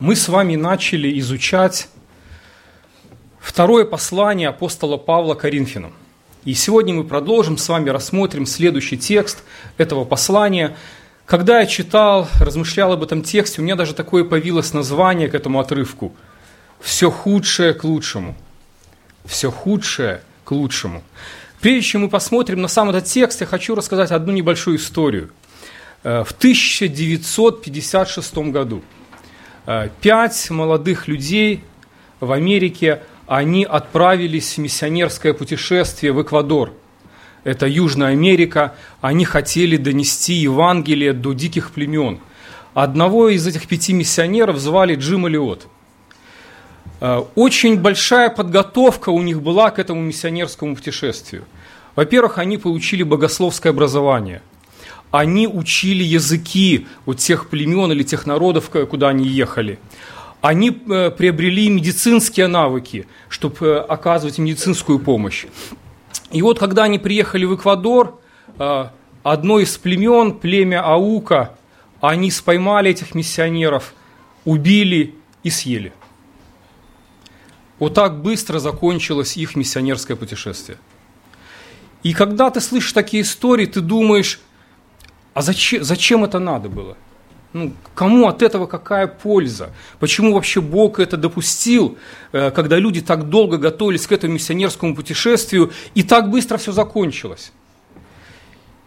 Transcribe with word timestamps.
Мы 0.00 0.14
с 0.14 0.28
вами 0.28 0.54
начали 0.54 1.18
изучать 1.18 1.88
второе 3.40 3.84
послание 3.84 4.50
апостола 4.50 4.96
Павла 4.96 5.34
Коринфянам. 5.34 5.92
И 6.44 6.54
сегодня 6.54 6.94
мы 6.94 7.02
продолжим 7.02 7.58
с 7.58 7.68
вами, 7.68 7.90
рассмотрим 7.90 8.46
следующий 8.46 8.96
текст 8.96 9.42
этого 9.76 10.04
послания. 10.04 10.76
Когда 11.26 11.58
я 11.58 11.66
читал, 11.66 12.28
размышлял 12.38 12.92
об 12.92 13.02
этом 13.02 13.24
тексте, 13.24 13.60
у 13.60 13.64
меня 13.64 13.74
даже 13.74 13.92
такое 13.92 14.22
появилось 14.22 14.72
название 14.72 15.28
к 15.28 15.34
этому 15.34 15.58
отрывку. 15.58 16.14
«Все 16.78 17.10
худшее 17.10 17.74
к 17.74 17.82
лучшему». 17.82 18.36
«Все 19.24 19.50
худшее 19.50 20.22
к 20.44 20.52
лучшему». 20.52 21.02
Прежде 21.60 21.82
чем 21.82 22.02
мы 22.02 22.08
посмотрим 22.08 22.62
на 22.62 22.68
сам 22.68 22.90
этот 22.90 23.06
текст, 23.06 23.40
я 23.40 23.48
хочу 23.48 23.74
рассказать 23.74 24.12
одну 24.12 24.32
небольшую 24.32 24.76
историю. 24.76 25.30
Э, 26.04 26.22
в 26.22 26.30
1956 26.30 28.36
году– 28.52 28.84
пять 30.00 30.50
молодых 30.50 31.08
людей 31.08 31.62
в 32.20 32.32
Америке, 32.32 33.02
они 33.26 33.64
отправились 33.64 34.54
в 34.54 34.58
миссионерское 34.58 35.34
путешествие 35.34 36.12
в 36.12 36.22
Эквадор. 36.22 36.72
Это 37.44 37.66
Южная 37.66 38.08
Америка. 38.08 38.74
Они 39.02 39.26
хотели 39.26 39.76
донести 39.76 40.32
Евангелие 40.32 41.12
до 41.12 41.34
диких 41.34 41.72
племен. 41.72 42.20
Одного 42.72 43.28
из 43.28 43.46
этих 43.46 43.66
пяти 43.66 43.92
миссионеров 43.92 44.58
звали 44.58 44.94
Джим 44.94 45.28
Элиот. 45.28 45.66
Э, 47.00 47.22
очень 47.34 47.78
большая 47.78 48.30
подготовка 48.30 49.10
у 49.10 49.20
них 49.20 49.42
была 49.42 49.70
к 49.70 49.78
этому 49.78 50.00
миссионерскому 50.00 50.74
путешествию. 50.74 51.44
Во-первых, 51.94 52.38
они 52.38 52.56
получили 52.56 53.02
богословское 53.02 53.72
образование– 53.72 54.40
они 55.10 55.46
учили 55.46 56.04
языки 56.04 56.86
у 57.06 57.14
тех 57.14 57.48
племен 57.48 57.90
или 57.92 58.02
тех 58.02 58.26
народов, 58.26 58.70
куда 58.70 59.08
они 59.08 59.26
ехали. 59.26 59.78
Они 60.40 60.70
э, 60.70 61.10
приобрели 61.10 61.68
медицинские 61.68 62.46
навыки, 62.46 63.06
чтобы 63.28 63.56
э, 63.66 63.78
оказывать 63.78 64.38
медицинскую 64.38 65.00
помощь. 65.00 65.46
И 66.30 66.42
вот 66.42 66.60
когда 66.60 66.84
они 66.84 66.98
приехали 66.98 67.44
в 67.44 67.56
Эквадор, 67.56 68.20
э, 68.58 68.84
одно 69.24 69.58
из 69.58 69.76
племен, 69.78 70.34
племя 70.34 70.84
Аука, 70.84 71.56
они 72.00 72.30
споймали 72.30 72.90
этих 72.90 73.14
миссионеров, 73.14 73.94
убили 74.44 75.14
и 75.42 75.50
съели. 75.50 75.92
Вот 77.80 77.94
так 77.94 78.22
быстро 78.22 78.58
закончилось 78.58 79.36
их 79.36 79.56
миссионерское 79.56 80.16
путешествие. 80.16 80.78
И 82.02 82.12
когда 82.12 82.50
ты 82.50 82.60
слышишь 82.60 82.92
такие 82.92 83.22
истории, 83.22 83.66
ты 83.66 83.80
думаешь, 83.80 84.40
а 85.38 85.42
зачем, 85.42 85.84
зачем 85.84 86.24
это 86.24 86.40
надо 86.40 86.68
было? 86.68 86.96
Ну, 87.52 87.72
кому 87.94 88.26
от 88.26 88.42
этого 88.42 88.66
какая 88.66 89.06
польза? 89.06 89.70
Почему 90.00 90.34
вообще 90.34 90.60
Бог 90.60 90.98
это 90.98 91.16
допустил, 91.16 91.96
э, 92.32 92.50
когда 92.50 92.76
люди 92.76 93.00
так 93.00 93.28
долго 93.28 93.56
готовились 93.56 94.08
к 94.08 94.10
этому 94.10 94.32
миссионерскому 94.32 94.96
путешествию, 94.96 95.70
и 95.94 96.02
так 96.02 96.28
быстро 96.28 96.56
все 96.56 96.72
закончилось? 96.72 97.52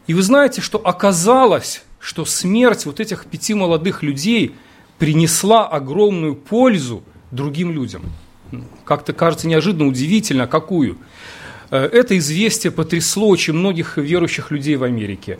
И 0.07 0.13
вы 0.13 0.21
знаете, 0.23 0.59
что 0.59 0.77
оказалось, 0.77 1.83
что 2.01 2.25
смерть 2.25 2.85
вот 2.85 2.99
этих 2.99 3.27
пяти 3.27 3.53
молодых 3.53 4.03
людей 4.03 4.53
принесла 4.97 5.65
огромную 5.65 6.35
пользу 6.35 7.01
другим 7.31 7.71
людям. 7.71 8.01
Ну, 8.51 8.65
как-то 8.83 9.13
кажется 9.13 9.47
неожиданно, 9.47 9.87
удивительно, 9.87 10.47
какую. 10.47 10.97
Э, 11.69 11.77
это 11.85 12.17
известие 12.17 12.71
потрясло 12.71 13.29
очень 13.29 13.53
многих 13.53 13.95
верующих 13.95 14.51
людей 14.51 14.75
в 14.75 14.83
Америке. 14.83 15.39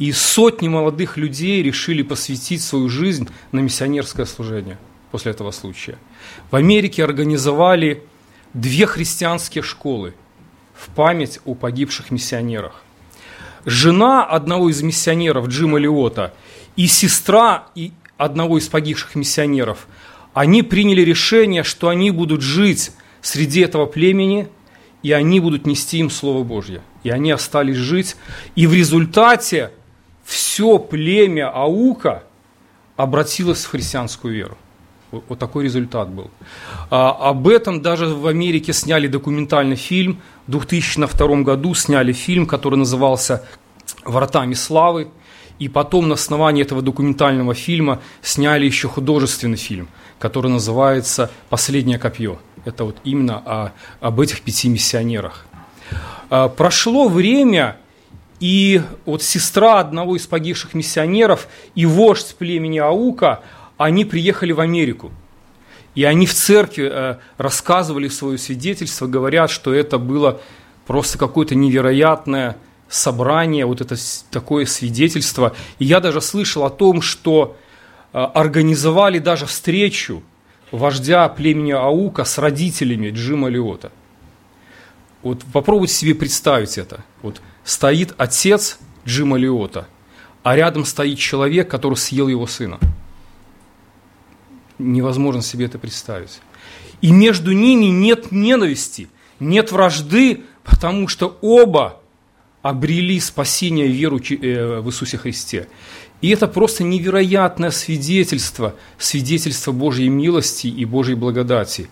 И 0.00 0.12
сотни 0.12 0.66
молодых 0.66 1.18
людей 1.18 1.62
решили 1.62 2.02
посвятить 2.02 2.62
свою 2.62 2.88
жизнь 2.88 3.28
на 3.52 3.60
миссионерское 3.60 4.24
служение 4.24 4.78
после 5.10 5.32
этого 5.32 5.50
случая. 5.50 5.98
В 6.50 6.56
Америке 6.56 7.04
организовали 7.04 8.02
две 8.54 8.86
христианские 8.86 9.62
школы 9.62 10.14
в 10.74 10.88
память 10.94 11.38
о 11.44 11.54
погибших 11.54 12.10
миссионерах. 12.10 12.82
Жена 13.66 14.24
одного 14.24 14.70
из 14.70 14.80
миссионеров, 14.80 15.48
Джима 15.48 15.78
Лиота, 15.78 16.32
и 16.76 16.86
сестра 16.86 17.66
одного 18.16 18.56
из 18.58 18.68
погибших 18.68 19.14
миссионеров, 19.16 19.86
они 20.32 20.62
приняли 20.62 21.02
решение, 21.02 21.62
что 21.62 21.90
они 21.90 22.10
будут 22.10 22.40
жить 22.40 22.92
среди 23.20 23.60
этого 23.60 23.84
племени, 23.84 24.48
и 25.02 25.12
они 25.12 25.40
будут 25.40 25.66
нести 25.66 25.98
им 25.98 26.08
Слово 26.08 26.42
Божье. 26.42 26.80
И 27.02 27.10
они 27.10 27.30
остались 27.30 27.76
жить. 27.76 28.16
И 28.54 28.66
в 28.66 28.72
результате 28.72 29.72
все 30.30 30.78
племя 30.78 31.50
Аука 31.50 32.22
обратилось 32.96 33.64
в 33.64 33.70
христианскую 33.70 34.32
веру. 34.32 34.56
Вот, 35.10 35.40
такой 35.40 35.64
результат 35.64 36.08
был. 36.08 36.30
А, 36.88 37.30
об 37.30 37.48
этом 37.48 37.82
даже 37.82 38.06
в 38.06 38.28
Америке 38.28 38.72
сняли 38.72 39.08
документальный 39.08 39.74
фильм. 39.74 40.20
В 40.46 40.52
2002 40.52 41.42
году 41.42 41.74
сняли 41.74 42.12
фильм, 42.12 42.46
который 42.46 42.76
назывался 42.76 43.44
«Вратами 44.04 44.54
славы». 44.54 45.10
И 45.58 45.68
потом 45.68 46.06
на 46.06 46.14
основании 46.14 46.62
этого 46.62 46.80
документального 46.80 47.54
фильма 47.54 48.00
сняли 48.22 48.66
еще 48.66 48.86
художественный 48.86 49.58
фильм, 49.58 49.88
который 50.20 50.48
называется 50.52 51.28
«Последнее 51.48 51.98
копье». 51.98 52.38
Это 52.64 52.84
вот 52.84 52.98
именно 53.02 53.38
о, 53.38 53.72
об 54.00 54.20
этих 54.20 54.42
пяти 54.42 54.68
миссионерах. 54.68 55.44
А, 56.30 56.48
прошло 56.48 57.08
время, 57.08 57.79
и 58.40 58.80
вот 59.04 59.22
сестра 59.22 59.80
одного 59.80 60.16
из 60.16 60.26
погибших 60.26 60.72
миссионеров 60.72 61.46
и 61.74 61.84
вождь 61.84 62.34
племени 62.36 62.78
Аука, 62.78 63.42
они 63.76 64.06
приехали 64.06 64.52
в 64.52 64.60
Америку. 64.60 65.12
И 65.94 66.04
они 66.04 66.26
в 66.26 66.32
церкви 66.32 66.88
э, 66.90 67.16
рассказывали 67.36 68.08
свое 68.08 68.38
свидетельство, 68.38 69.06
говорят, 69.06 69.50
что 69.50 69.74
это 69.74 69.98
было 69.98 70.40
просто 70.86 71.18
какое-то 71.18 71.54
невероятное 71.54 72.56
собрание, 72.88 73.66
вот 73.66 73.80
это 73.80 73.96
такое 74.30 74.64
свидетельство. 74.64 75.54
И 75.78 75.84
я 75.84 76.00
даже 76.00 76.20
слышал 76.20 76.64
о 76.64 76.70
том, 76.70 77.02
что 77.02 77.56
э, 78.12 78.18
организовали 78.18 79.18
даже 79.18 79.44
встречу 79.46 80.22
вождя 80.70 81.28
племени 81.28 81.72
Аука 81.72 82.24
с 82.24 82.38
родителями 82.38 83.10
Джима 83.10 83.48
Лиота. 83.48 83.92
Вот 85.22 85.42
попробуйте 85.52 85.92
себе 85.92 86.14
представить 86.14 86.78
это. 86.78 87.04
Вот 87.20 87.42
стоит 87.64 88.14
отец 88.18 88.78
Джима 89.06 89.36
Лиота, 89.36 89.86
а 90.42 90.56
рядом 90.56 90.84
стоит 90.84 91.18
человек, 91.18 91.70
который 91.70 91.94
съел 91.94 92.28
его 92.28 92.46
сына. 92.46 92.78
Невозможно 94.78 95.42
себе 95.42 95.66
это 95.66 95.78
представить. 95.78 96.40
И 97.00 97.12
между 97.12 97.52
ними 97.52 97.86
нет 97.86 98.30
ненависти, 98.32 99.08
нет 99.38 99.72
вражды, 99.72 100.42
потому 100.64 101.08
что 101.08 101.38
оба 101.40 102.00
обрели 102.62 103.18
спасение 103.20 103.88
веру 103.88 104.18
э, 104.18 104.80
в 104.80 104.88
Иисусе 104.88 105.16
Христе. 105.16 105.68
И 106.20 106.28
это 106.28 106.46
просто 106.46 106.84
невероятное 106.84 107.70
свидетельство, 107.70 108.74
свидетельство 108.98 109.72
Божьей 109.72 110.08
милости 110.08 110.66
и 110.66 110.84
Божьей 110.84 111.14
благодати. 111.14 111.88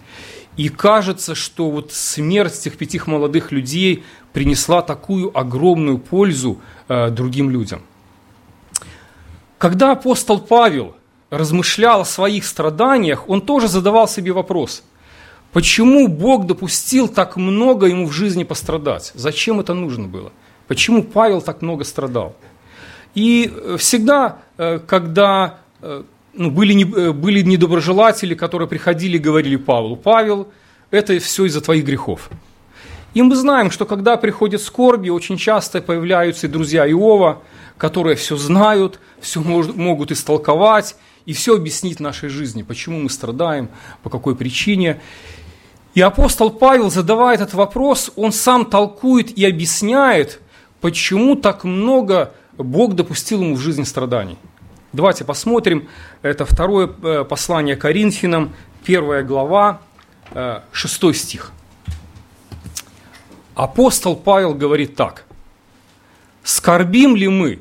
И 0.59 0.69
кажется, 0.69 1.35
что 1.35 1.71
вот 1.71 1.93
смерть 1.93 2.59
этих 2.59 2.77
пяти 2.77 3.01
молодых 3.07 3.53
людей 3.53 4.05
принесла 4.33 4.83
такую 4.83 5.37
огромную 5.37 5.99
пользу 5.99 6.59
э, 6.89 7.11
другим 7.11 7.51
людям. 7.51 7.83
Когда 9.59 9.93
апостол 9.93 10.41
Павел 10.41 10.95
размышлял 11.31 12.01
о 12.03 12.05
своих 12.05 12.45
страданиях, 12.45 13.29
он 13.29 13.41
тоже 13.41 13.69
задавал 13.69 14.09
себе 14.09 14.33
вопрос, 14.33 14.83
почему 15.53 16.09
Бог 16.09 16.47
допустил 16.47 17.09
так 17.09 17.37
много 17.37 17.87
ему 17.87 18.07
в 18.07 18.13
жизни 18.13 18.45
пострадать? 18.45 19.13
Зачем 19.15 19.61
это 19.61 19.75
нужно 19.75 20.07
было? 20.07 20.33
Почему 20.69 21.03
Павел 21.03 21.43
так 21.43 21.63
много 21.63 21.85
страдал? 21.85 22.37
И 23.15 23.51
э, 23.53 23.77
всегда, 23.79 24.39
э, 24.59 24.79
когда 24.87 25.59
э, 25.81 26.03
ну, 26.35 26.51
были, 26.51 26.75
не, 26.75 26.85
были 26.85 27.43
недоброжелатели, 27.43 28.35
которые 28.35 28.69
приходили 28.69 29.17
и 29.17 29.21
говорили 29.21 29.57
Павлу, 29.57 29.97
Павел, 29.97 30.49
это 30.91 31.19
все 31.19 31.47
из-за 31.47 31.61
твоих 31.61 31.85
грехов. 31.85 32.31
И 33.15 33.23
мы 33.23 33.35
знаем, 33.37 33.71
что 33.71 33.87
когда 33.87 34.17
приходят 34.17 34.61
скорби, 34.61 35.09
очень 35.09 35.39
часто 35.39 35.81
появляются 35.81 36.47
и 36.47 36.51
друзья 36.51 36.89
Иова, 36.91 37.43
которые 37.79 38.17
все 38.17 38.37
знают, 38.37 39.01
все 39.21 39.41
мож, 39.41 39.69
могут 39.69 40.13
истолковать 40.13 40.97
и 41.25 41.33
все 41.33 41.57
объяснить 41.57 42.01
нашей 42.01 42.29
жизни, 42.29 42.63
почему 42.63 43.01
мы 43.01 43.11
страдаем, 43.11 43.71
по 44.03 44.11
какой 44.11 44.37
причине. 44.37 45.01
И 45.95 46.01
апостол 46.01 46.51
Павел, 46.51 46.91
задавая 46.91 47.35
этот 47.35 47.55
вопрос, 47.55 48.13
он 48.15 48.33
сам 48.33 48.67
толкует 48.67 49.37
и 49.37 49.45
объясняет, 49.45 50.41
почему 50.81 51.35
так 51.35 51.65
много 51.65 52.35
Бог 52.57 52.95
допустил 52.95 53.43
ему 53.43 53.55
в 53.55 53.61
жизни 53.61 53.85
страданий. 53.85 54.37
Давайте 54.93 55.25
посмотрим. 55.25 55.89
Это 56.23 56.45
второе 56.45 56.91
э, 57.03 57.25
послание 57.25 57.77
Коринфянам, 57.77 58.55
первая 58.85 59.23
глава, 59.23 59.81
э, 60.31 60.61
шестой 60.73 61.15
стих. 61.15 61.53
Апостол 63.59 64.15
Павел 64.15 64.55
говорит 64.55 64.95
так. 64.95 65.25
«Скорбим 66.45 67.17
ли 67.17 67.27
мы? 67.27 67.61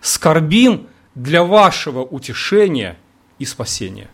Скорбим 0.00 0.86
для 1.14 1.44
вашего 1.44 2.00
утешения 2.00 2.96
и 3.38 3.44
спасения». 3.44 4.08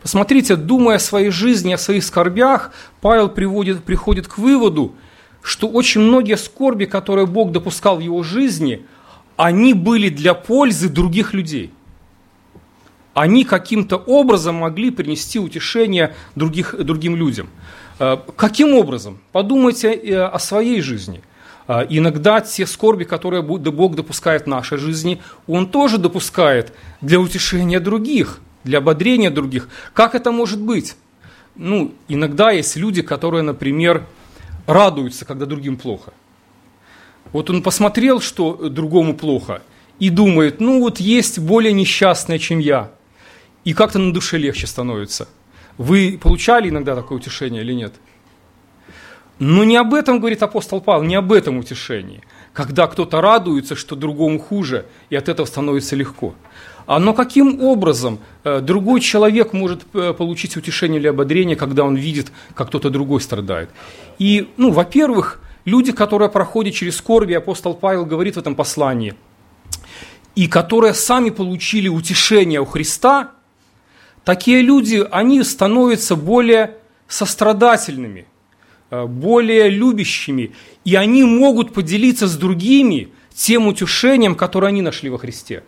Посмотрите, 0.00 0.54
думая 0.54 0.98
о 0.98 1.00
своей 1.00 1.30
жизни, 1.30 1.72
о 1.72 1.78
своих 1.78 2.04
скорбях, 2.04 2.70
Павел 3.00 3.28
приводит, 3.28 3.82
приходит 3.82 4.28
к 4.28 4.38
выводу, 4.38 4.94
что 5.42 5.66
очень 5.66 6.02
многие 6.02 6.36
скорби, 6.36 6.84
которые 6.84 7.26
Бог 7.26 7.50
допускал 7.50 7.96
в 7.96 8.00
его 8.00 8.22
жизни, 8.22 8.86
они 9.36 9.74
были 9.74 10.08
для 10.08 10.34
пользы 10.34 10.88
других 10.88 11.34
людей. 11.34 11.72
Они 13.12 13.44
каким-то 13.44 13.96
образом 13.96 14.54
могли 14.54 14.92
принести 14.92 15.40
утешение 15.40 16.14
других, 16.36 16.76
другим 16.78 17.16
людям. 17.16 17.48
Э, 17.98 18.16
каким 18.36 18.74
образом? 18.74 19.18
Подумайте 19.32 19.94
э, 19.94 20.22
о 20.22 20.38
своей 20.38 20.80
жизни– 20.80 21.22
а, 21.66 21.86
иногда 21.88 22.40
те 22.40 22.66
скорби, 22.66 23.04
которые 23.04 23.42
Бог 23.42 23.94
допускает 23.94 24.44
в 24.44 24.46
нашей 24.46 24.78
жизни, 24.78 25.22
Он 25.46 25.66
тоже 25.66 25.98
допускает 25.98 26.72
для 27.00 27.18
утешения 27.18 27.80
других, 27.80 28.40
для 28.64 28.78
ободрения 28.78 29.30
других. 29.30 29.68
Как 29.94 30.14
это 30.14 30.30
может 30.30 30.60
быть? 30.60 30.96
Ну, 31.56 31.94
иногда 32.08 32.50
есть 32.50 32.76
люди, 32.76 33.00
которые, 33.00 33.42
например, 33.42 34.04
радуются, 34.66 35.24
когда 35.24 35.46
другим 35.46 35.76
плохо. 35.76 36.12
Вот 37.32 37.48
он 37.48 37.62
посмотрел, 37.62 38.20
что 38.20 38.68
другому 38.68 39.14
плохо, 39.14 39.62
и 39.98 40.10
думает, 40.10 40.60
ну 40.60 40.80
вот 40.80 41.00
есть 41.00 41.38
более 41.38 41.72
несчастные, 41.72 42.38
чем 42.38 42.58
я. 42.58 42.90
И 43.64 43.72
как-то 43.72 43.98
на 43.98 44.12
душе 44.12 44.36
легче 44.36 44.66
становится. 44.66 45.28
Вы 45.78 46.18
получали 46.22 46.68
иногда 46.68 46.94
такое 46.94 47.18
утешение 47.18 47.62
или 47.62 47.72
нет? 47.72 47.94
Но 49.38 49.64
не 49.64 49.76
об 49.76 49.94
этом 49.94 50.20
говорит 50.20 50.42
апостол 50.42 50.80
Павел, 50.80 51.02
не 51.02 51.16
об 51.16 51.32
этом 51.32 51.58
утешении. 51.58 52.22
Когда 52.52 52.86
кто-то 52.86 53.20
радуется, 53.20 53.74
что 53.74 53.96
другому 53.96 54.38
хуже, 54.38 54.86
и 55.10 55.16
от 55.16 55.28
этого 55.28 55.46
становится 55.46 55.96
легко. 55.96 56.34
А 56.86 56.98
но 57.00 57.14
каким 57.14 57.62
образом 57.62 58.20
э, 58.44 58.60
другой 58.60 59.00
человек 59.00 59.52
может 59.52 59.82
э, 59.94 60.12
получить 60.12 60.56
утешение 60.56 61.00
или 61.00 61.08
ободрение, 61.08 61.56
когда 61.56 61.82
он 61.82 61.96
видит, 61.96 62.30
как 62.54 62.68
кто-то 62.68 62.90
другой 62.90 63.20
страдает? 63.20 63.70
И, 64.18 64.50
ну, 64.56 64.70
во-первых, 64.70 65.40
люди, 65.64 65.92
которые 65.92 66.28
проходят 66.28 66.74
через 66.74 66.96
скорби, 66.96 67.32
апостол 67.32 67.74
Павел 67.74 68.04
говорит 68.04 68.36
в 68.36 68.38
этом 68.38 68.54
послании, 68.54 69.14
и 70.36 70.46
которые 70.46 70.94
сами 70.94 71.30
получили 71.30 71.88
утешение 71.88 72.60
у 72.60 72.66
Христа, 72.66 73.32
такие 74.24 74.62
люди, 74.62 75.06
они 75.10 75.42
становятся 75.42 76.16
более 76.16 76.76
сострадательными– 77.08 78.26
Э, 78.94 79.06
более 79.06 79.70
любящими, 79.70 80.52
и 80.84 80.94
они 80.94 81.24
могут 81.24 81.72
поделиться 81.72 82.28
с 82.28 82.36
другими 82.36 83.08
тем 83.34 83.66
утешением, 83.66 84.36
которое 84.36 84.68
они 84.68 84.82
нашли 84.82 85.10
во 85.10 85.18
Христе. 85.18 85.64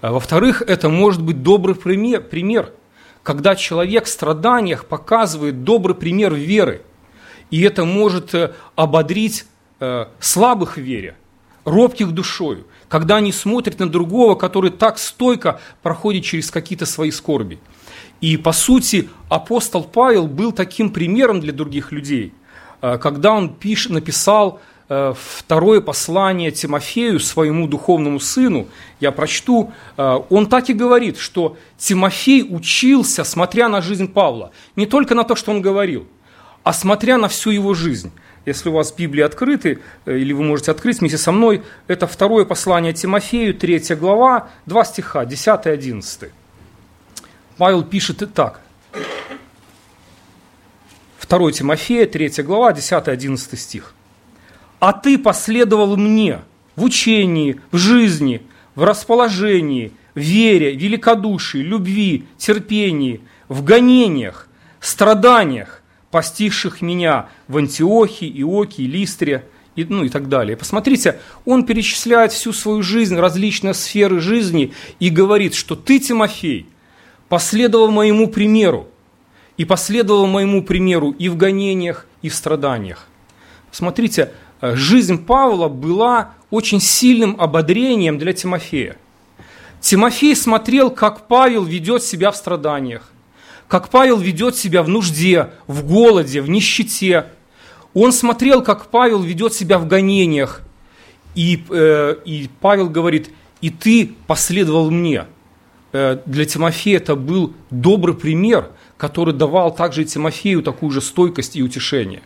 А 0.00 0.12
во-вторых, 0.12 0.62
это 0.62 0.88
может 0.88 1.20
быть 1.20 1.42
добрый 1.42 1.74
пример, 1.74 2.22
пример, 2.22 2.72
когда 3.22 3.54
человек 3.54 4.06
в 4.06 4.08
страданиях 4.08 4.86
показывает 4.86 5.64
добрый 5.64 5.94
пример 5.94 6.32
веры, 6.32 6.80
и 7.50 7.60
это 7.60 7.84
может 7.84 8.34
э, 8.34 8.54
ободрить 8.76 9.44
э, 9.80 10.06
слабых 10.20 10.78
в 10.78 10.80
вере, 10.80 11.16
робких 11.66 12.12
душою, 12.12 12.66
когда 12.90 13.16
они 13.16 13.32
смотрят 13.32 13.78
на 13.78 13.88
другого, 13.88 14.34
который 14.34 14.70
так 14.70 14.98
стойко 14.98 15.58
проходит 15.82 16.24
через 16.24 16.50
какие-то 16.50 16.84
свои 16.84 17.10
скорби– 17.10 17.58
и, 18.20 18.36
по 18.36 18.52
сути, 18.52 19.08
апостол 19.28 19.82
Павел 19.82 20.26
был 20.26 20.52
таким 20.52 20.90
примером 20.90 21.40
для 21.40 21.52
других 21.52 21.90
людей, 21.90 22.34
э, 22.82 22.98
когда 22.98 23.32
он 23.32 23.48
пиш, 23.54 23.88
написал 23.88 24.60
э, 24.88 25.14
второе 25.18 25.80
послание 25.80 26.50
Тимофею, 26.50 27.18
своему 27.18 27.66
духовному 27.66 28.20
сыну, 28.20 28.68
я 29.00 29.10
прочту, 29.10 29.72
э, 29.96 30.18
он 30.28 30.46
так 30.46 30.68
и 30.68 30.74
говорит, 30.74 31.16
что 31.16 31.56
Тимофей 31.78 32.46
учился, 32.48 33.24
смотря 33.24 33.68
на 33.68 33.80
жизнь 33.80 34.08
Павла, 34.08 34.50
не 34.76 34.84
только 34.84 35.14
на 35.14 35.24
то, 35.24 35.34
что 35.34 35.50
он 35.50 35.62
говорил, 35.62 36.06
а 36.62 36.74
смотря 36.74 37.16
на 37.16 37.28
всю 37.28 37.50
его 37.50 37.72
жизнь. 37.72 38.12
Если 38.46 38.70
у 38.70 38.72
вас 38.72 38.92
Библия 38.92 39.26
открыты, 39.26 39.80
или 40.06 40.32
вы 40.32 40.42
можете 40.44 40.70
открыть 40.70 41.00
вместе 41.00 41.18
со 41.18 41.30
мной, 41.30 41.62
это 41.88 42.06
второе 42.06 42.44
послание 42.44 42.92
Тимофею, 42.92 43.54
3 43.54 43.94
глава, 43.96 44.48
2 44.66 44.84
стиха, 44.84 45.24
10 45.24 45.66
и 45.66 45.68
11. 45.68 46.30
Павел 47.58 47.82
пишет 47.82 48.22
и 48.22 48.26
так. 48.26 48.60
2 51.28 51.52
Тимофея, 51.52 52.06
3 52.06 52.42
глава, 52.42 52.72
10-11 52.72 53.56
стих. 53.56 53.94
«А 54.78 54.94
ты 54.94 55.18
последовал 55.18 55.96
мне 55.96 56.40
в 56.74 56.84
учении, 56.84 57.60
в 57.70 57.76
жизни, 57.76 58.42
в 58.74 58.82
расположении, 58.82 59.92
в 60.14 60.20
вере, 60.20 60.74
великодушии, 60.74 61.58
любви, 61.58 62.26
терпении, 62.38 63.20
в 63.48 63.62
гонениях, 63.62 64.48
страданиях, 64.80 65.79
постигших 66.10 66.82
меня 66.82 67.28
в 67.48 67.56
Антиохии, 67.56 68.30
Иоке, 68.40 68.84
Листре, 68.84 69.44
и, 69.76 69.84
ну 69.84 70.04
и 70.04 70.08
так 70.08 70.28
далее. 70.28 70.56
Посмотрите, 70.56 71.20
он 71.44 71.64
перечисляет 71.64 72.32
всю 72.32 72.52
свою 72.52 72.82
жизнь, 72.82 73.16
различные 73.16 73.74
сферы 73.74 74.20
жизни 74.20 74.72
и 74.98 75.10
говорит, 75.10 75.54
что 75.54 75.76
ты, 75.76 75.98
Тимофей– 75.98 76.66
последовал 77.30 77.92
моему 77.92 78.26
примеру, 78.26 78.88
и 79.56 79.64
последовал 79.64 80.26
моему 80.26 80.64
примеру 80.64 81.12
и 81.12 81.28
в 81.28 81.36
гонениях, 81.36 82.06
и 82.22 82.28
в 82.28 82.34
страданиях. 82.34 83.06
Смотрите, 83.70 84.32
жизнь 84.60 85.24
Павла 85.24 85.68
была 85.68 86.32
очень 86.50 86.80
сильным 86.80 87.36
ободрением 87.38 88.18
для 88.18 88.32
Тимофея. 88.32 88.96
Тимофей 89.80 90.34
смотрел, 90.34 90.90
как 90.90 91.28
Павел 91.28 91.62
ведет 91.62 92.02
себя 92.02 92.32
в 92.32 92.36
страданиях, 92.36 93.09
как 93.70 93.88
Павел 93.88 94.18
ведет 94.18 94.54
себя 94.56 94.82
в 94.82 94.88
нужде, 94.88 95.50
в 95.66 95.86
голоде, 95.86 96.42
в 96.42 96.50
нищете. 96.50 97.26
Он 97.94 98.12
смотрел, 98.12 98.62
как 98.62 98.88
Павел 98.88 99.22
ведет 99.22 99.54
себя 99.54 99.78
в 99.78 99.88
гонениях. 99.88 100.60
И, 101.34 101.64
э, 101.70 102.16
и 102.26 102.50
Павел 102.60 102.90
говорит, 102.90 103.30
и 103.62 103.70
ты 103.70 104.12
последовал 104.26 104.90
мне– 104.90 105.24
Э, 105.92 106.18
для 106.24 106.44
Тимофея 106.44 106.98
это 106.98 107.16
был 107.16 107.52
добрый 107.70 108.14
пример, 108.14 108.70
который 108.96 109.34
давал 109.34 109.74
также 109.74 110.02
и 110.02 110.04
Тимофею 110.04 110.62
такую 110.62 110.92
же 110.92 111.00
стойкость 111.00 111.56
и 111.56 111.62
утешение. 111.62 112.22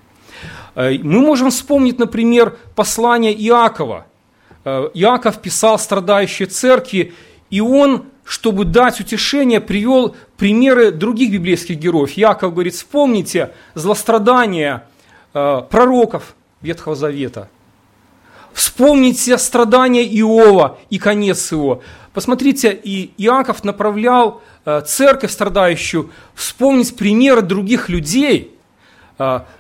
Э, 0.75 0.93
мы 0.99 1.21
можем 1.21 1.51
вспомнить, 1.51 1.99
например, 1.99 2.59
послание 2.75 3.33
Иакова. 3.33 4.07
Э, 4.65 4.91
Иаков 4.95 5.41
писал 5.41 5.79
страдающей 5.79 6.47
церкви, 6.47 7.15
и 7.49 7.61
он, 7.61 8.05
чтобы 8.25 8.65
дать 8.65 9.01
утешение, 9.01 9.61
привел 9.61 10.15
примеры 10.45 10.91
других 10.91 11.33
библейских 11.33 11.79
героев. 11.79 12.19
Иаков 12.19 12.53
говорит, 12.53 12.75
вспомните 12.75 13.53
злострадания 13.73 14.85
пророков 15.33 16.35
Ветхого 16.61 16.95
Завета. 16.95 17.49
Вспомните 18.53 19.39
страдания 19.39 20.05
Иова 20.21 20.77
и 20.91 20.99
конец 20.99 21.51
его. 21.51 21.81
Посмотрите, 22.13 22.79
и 22.85 23.13
Иаков 23.17 23.65
направлял 23.65 24.43
э, 24.67 24.83
церковь 24.87 25.31
страдающую 25.31 26.11
вспомнить 26.35 26.95
примеры 26.95 27.41
других 27.41 27.89
людей, 27.89 28.51
э, 28.51 28.54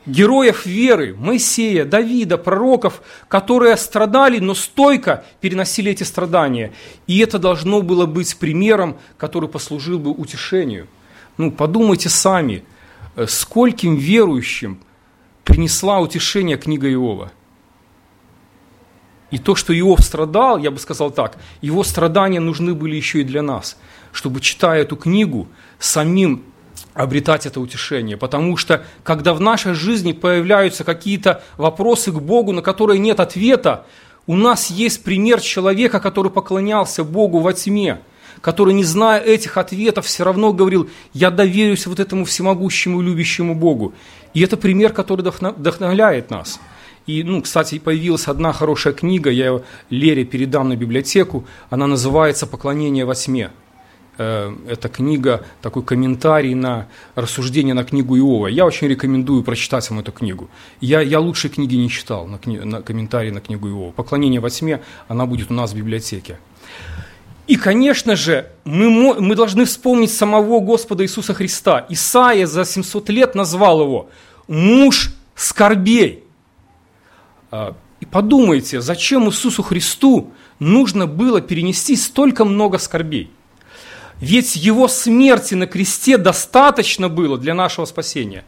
героев 0.06 0.66
веры, 0.66 1.14
Моисея, 1.16 1.84
Давида, 1.84 2.38
пророков, 2.38 3.02
которые 3.28 3.76
страдали, 3.76 4.38
но 4.38 4.54
стойко 4.54 5.24
переносили 5.40 5.92
эти 5.92 6.02
страдания. 6.02 6.72
И 7.06 7.18
это 7.20 7.38
должно 7.38 7.80
было 7.80 8.06
быть 8.06 8.36
примером, 8.36 8.96
который 9.16 9.48
послужил 9.48 9.98
бы 9.98 10.10
утешению. 10.10 10.88
Ну, 11.36 11.52
подумайте 11.52 12.08
сами, 12.08 12.64
э, 13.16 13.26
скольким 13.28 13.96
верующим 13.96 14.80
принесла 15.44 16.00
утешение 16.00 16.56
книга 16.56 16.90
Иова– 16.92 17.30
и 19.34 19.38
то, 19.38 19.56
что 19.56 19.76
Иов 19.76 20.00
страдал, 20.00 20.58
я 20.58 20.70
бы 20.70 20.78
сказал 20.78 21.10
так, 21.10 21.38
его 21.60 21.82
страдания 21.82 22.38
нужны 22.38 22.72
были 22.72 22.94
еще 22.94 23.22
и 23.22 23.24
для 23.24 23.42
нас, 23.42 23.76
чтобы, 24.12 24.40
читая 24.40 24.82
эту 24.82 24.94
книгу, 24.94 25.48
самим 25.80 26.44
обретать 26.94 27.46
это 27.46 27.60
утешение. 27.60 28.16
Потому 28.16 28.56
что, 28.56 28.84
когда 29.02 29.34
в 29.34 29.40
нашей 29.40 29.74
жизни 29.74 30.12
появляются 30.12 30.84
какие-то 30.84 31.42
вопросы 31.56 32.12
к 32.12 32.20
Богу, 32.20 32.52
на 32.52 32.62
которые 32.62 32.98
нет 32.98 33.20
ответа, 33.20 33.84
у 34.26 34.36
нас 34.36 34.70
есть 34.70 35.04
пример 35.04 35.40
человека, 35.40 36.00
который 36.00 36.30
поклонялся 36.30 37.04
Богу 37.04 37.40
во 37.40 37.52
тьме, 37.52 38.00
который, 38.40 38.74
не 38.74 38.84
зная 38.84 39.20
этих 39.20 39.58
ответов, 39.58 40.06
все 40.06 40.24
равно 40.24 40.52
говорил, 40.52 40.88
я 41.12 41.30
доверюсь 41.30 41.86
вот 41.86 42.00
этому 42.00 42.24
всемогущему 42.24 43.02
любящему 43.02 43.54
Богу. 43.54 43.92
И 44.32 44.40
это 44.40 44.56
пример, 44.56 44.92
который 44.92 45.22
вдохновляет 45.22 46.30
нас– 46.30 46.60
и, 47.06 47.22
ну, 47.22 47.42
кстати, 47.42 47.78
появилась 47.78 48.28
одна 48.28 48.52
хорошая 48.52 48.94
книга, 48.94 49.30
я 49.30 49.46
ее 49.46 49.62
Лере 49.90 50.24
передам 50.24 50.70
на 50.70 50.76
библиотеку, 50.76 51.44
она 51.68 51.86
называется 51.86 52.46
«Поклонение 52.46 53.04
во 53.04 53.14
тьме». 53.14 53.50
Э, 54.16 54.54
это 54.68 54.88
книга, 54.88 55.44
такой 55.60 55.82
комментарий 55.82 56.54
на 56.54 56.86
рассуждение 57.16 57.74
на 57.74 57.84
книгу 57.84 58.16
Иова. 58.16 58.46
Я 58.46 58.64
очень 58.64 58.86
рекомендую 58.86 59.42
прочитать 59.42 59.88
вам 59.90 60.00
эту 60.00 60.12
книгу. 60.12 60.48
Я, 60.80 61.00
я 61.00 61.18
лучшей 61.18 61.50
книги 61.50 61.74
не 61.74 61.88
читал, 61.88 62.26
на, 62.26 62.38
кни, 62.38 62.58
на 62.58 62.80
комментарий 62.82 63.32
на 63.32 63.40
книгу 63.40 63.68
Иова. 63.68 63.90
«Поклонение 63.92 64.40
во 64.40 64.50
тьме», 64.50 64.80
она 65.08 65.26
будет 65.26 65.50
у 65.50 65.54
нас 65.54 65.72
в 65.72 65.76
библиотеке. 65.76 66.38
И, 67.48 67.56
конечно 67.56 68.16
же, 68.16 68.50
мы, 68.64 69.20
мы 69.20 69.34
должны 69.34 69.64
вспомнить 69.64 70.12
самого 70.12 70.60
Господа 70.60 71.04
Иисуса 71.04 71.34
Христа. 71.34 71.84
Исаия 71.88 72.46
за 72.46 72.64
700 72.64 73.10
лет 73.10 73.34
назвал 73.34 73.82
его 73.82 74.08
«муж 74.46 75.12
скорбей». 75.34 76.22
А, 77.50 77.74
и 78.00 78.06
подумайте, 78.06 78.80
зачем 78.80 79.28
Иисусу 79.28 79.62
Христу 79.62 80.32
нужно 80.58 81.06
было 81.06 81.40
перенести 81.40 81.96
столько 81.96 82.44
много 82.44 82.78
скорбей? 82.78 83.30
Ведь 84.20 84.56
его 84.56 84.88
смерти 84.88 85.54
на 85.54 85.66
кресте 85.66 86.18
достаточно 86.18 87.08
было 87.08 87.38
для 87.38 87.54
нашего 87.54 87.84
спасения. 87.84 88.44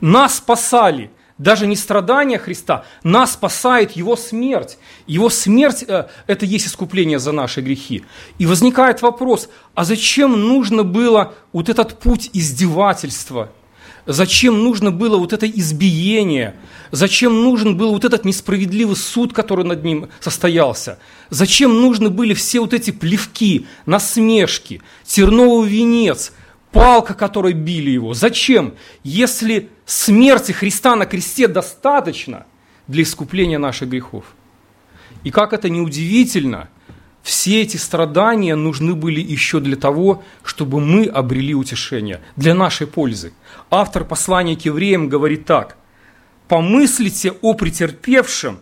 Нас 0.00 0.36
спасали 0.36 1.10
даже 1.38 1.68
не 1.68 1.76
страдания 1.76 2.38
Христа, 2.38 2.84
нас 3.04 3.34
спасает 3.34 3.92
Его 3.92 4.16
смерть. 4.16 4.76
Его 5.06 5.30
смерть 5.30 5.84
э,– 5.86 6.08
это 6.26 6.44
есть 6.44 6.66
искупление 6.66 7.20
за 7.20 7.32
наши 7.32 7.60
грехи. 7.60 8.04
И 8.38 8.46
возникает 8.46 9.02
вопрос, 9.02 9.48
а 9.74 9.84
зачем 9.84 10.32
нужно 10.32 10.82
было 10.82 11.34
вот 11.52 11.68
этот 11.68 11.98
путь 12.00 12.28
издевательства? 12.32 13.50
Зачем 14.06 14.62
нужно 14.62 14.90
было 14.90 15.16
вот 15.16 15.32
это 15.32 15.46
избиение? 15.46 16.54
Зачем 16.90 17.42
нужен 17.42 17.76
был 17.76 17.92
вот 17.92 18.04
этот 18.04 18.24
несправедливый 18.24 18.96
суд, 18.96 19.32
который 19.32 19.64
над 19.64 19.84
ним 19.84 20.08
состоялся? 20.20 20.98
Зачем 21.30 21.80
нужны 21.80 22.08
были 22.10 22.34
все 22.34 22.60
вот 22.60 22.72
эти 22.72 22.90
плевки, 22.90 23.66
насмешки, 23.86 24.80
терновый 25.04 25.68
венец, 25.68 26.32
палка, 26.72 27.14
которой 27.14 27.52
били 27.52 27.90
его? 27.90 28.14
Зачем? 28.14 28.74
Если 29.04 29.68
смерти 29.84 30.52
Христа 30.52 30.96
на 30.96 31.06
кресте 31.06 31.48
достаточно 31.48 32.46
для 32.86 33.02
искупления 33.02 33.58
наших 33.58 33.88
грехов. 33.90 34.24
И 35.24 35.30
как 35.30 35.52
это 35.52 35.68
неудивительно, 35.68 36.68
все 37.22 37.62
эти 37.62 37.76
страдания 37.76 38.54
нужны 38.54 38.94
были 38.94 39.20
еще 39.20 39.60
для 39.60 39.76
того, 39.76 40.22
чтобы 40.42 40.80
мы 40.80 41.04
обрели 41.04 41.54
утешение, 41.54 42.20
для 42.36 42.54
нашей 42.54 42.86
пользы. 42.86 43.32
Автор 43.70 44.04
послания 44.04 44.56
к 44.56 44.62
евреям 44.62 45.08
говорит 45.08 45.44
так. 45.44 45.76
«Помыслите 46.48 47.32
о 47.42 47.52
претерпевшем 47.52 48.60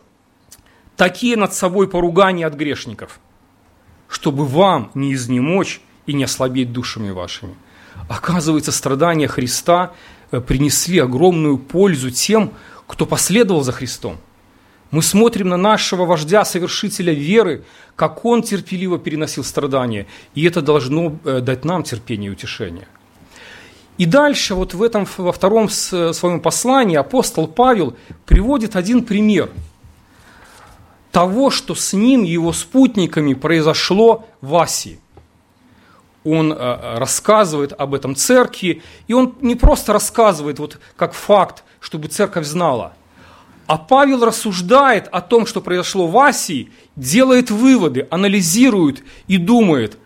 такие 0.96 1.36
над 1.36 1.54
собой 1.54 1.88
поругания 1.88 2.46
от 2.46 2.54
грешников, 2.54 3.20
чтобы 4.08 4.44
вам 4.44 4.90
не 4.94 5.14
изнемочь 5.14 5.80
и 6.06 6.12
не 6.12 6.24
ослабеть 6.24 6.72
душами 6.72 7.10
вашими». 7.10 7.54
Оказывается, 8.08 8.72
страдания 8.72 9.26
Христа 9.28 9.92
Э, 10.30 10.40
принесли 10.40 10.98
огромную 10.98 11.58
пользу 11.58 12.10
тем, 12.10 12.52
кто 12.86 13.06
последовал 13.06 13.62
за 13.62 13.72
Христом. 13.72 14.18
Мы 14.96 15.02
смотрим 15.02 15.50
на 15.50 15.58
нашего 15.58 16.06
вождя, 16.06 16.42
совершителя 16.46 17.12
веры, 17.12 17.64
как 17.96 18.24
он 18.24 18.42
терпеливо 18.42 18.98
переносил 18.98 19.44
страдания, 19.44 20.06
и 20.34 20.42
это 20.46 20.62
должно 20.62 21.18
э, 21.22 21.40
дать 21.40 21.66
нам 21.66 21.82
терпение 21.82 22.30
и 22.30 22.32
утешение. 22.32 22.88
И 23.98 24.06
дальше, 24.06 24.54
вот 24.54 24.72
в 24.72 24.82
этом, 24.82 25.06
во 25.18 25.32
втором 25.32 25.68
своем 25.68 26.40
послании 26.40 26.96
апостол 26.96 27.46
Павел 27.46 27.94
приводит 28.24 28.74
один 28.74 29.04
пример 29.04 29.50
того, 31.12 31.50
что 31.50 31.74
с 31.74 31.92
ним 31.92 32.24
и 32.24 32.30
его 32.30 32.54
спутниками 32.54 33.34
произошло 33.34 34.26
в 34.40 34.56
Асии 34.56 34.98
он 36.24 36.52
э, 36.52 36.98
рассказывает 36.98 37.72
об 37.78 37.94
этом 37.94 38.16
церкви, 38.16 38.82
и 39.06 39.12
он 39.12 39.34
не 39.42 39.56
просто 39.56 39.92
рассказывает 39.92 40.58
вот 40.58 40.78
как 40.96 41.12
факт, 41.12 41.64
чтобы 41.80 42.08
церковь 42.08 42.46
знала, 42.46 42.95
а 43.66 43.78
Павел 43.78 44.24
рассуждает 44.24 45.08
о 45.08 45.20
том, 45.20 45.44
что 45.46 45.60
произошло 45.60 46.06
в 46.06 46.16
Асии, 46.18 46.70
делает 46.94 47.50
выводы, 47.50 48.06
анализирует 48.10 49.02
и 49.26 49.38
думает, 49.38 49.98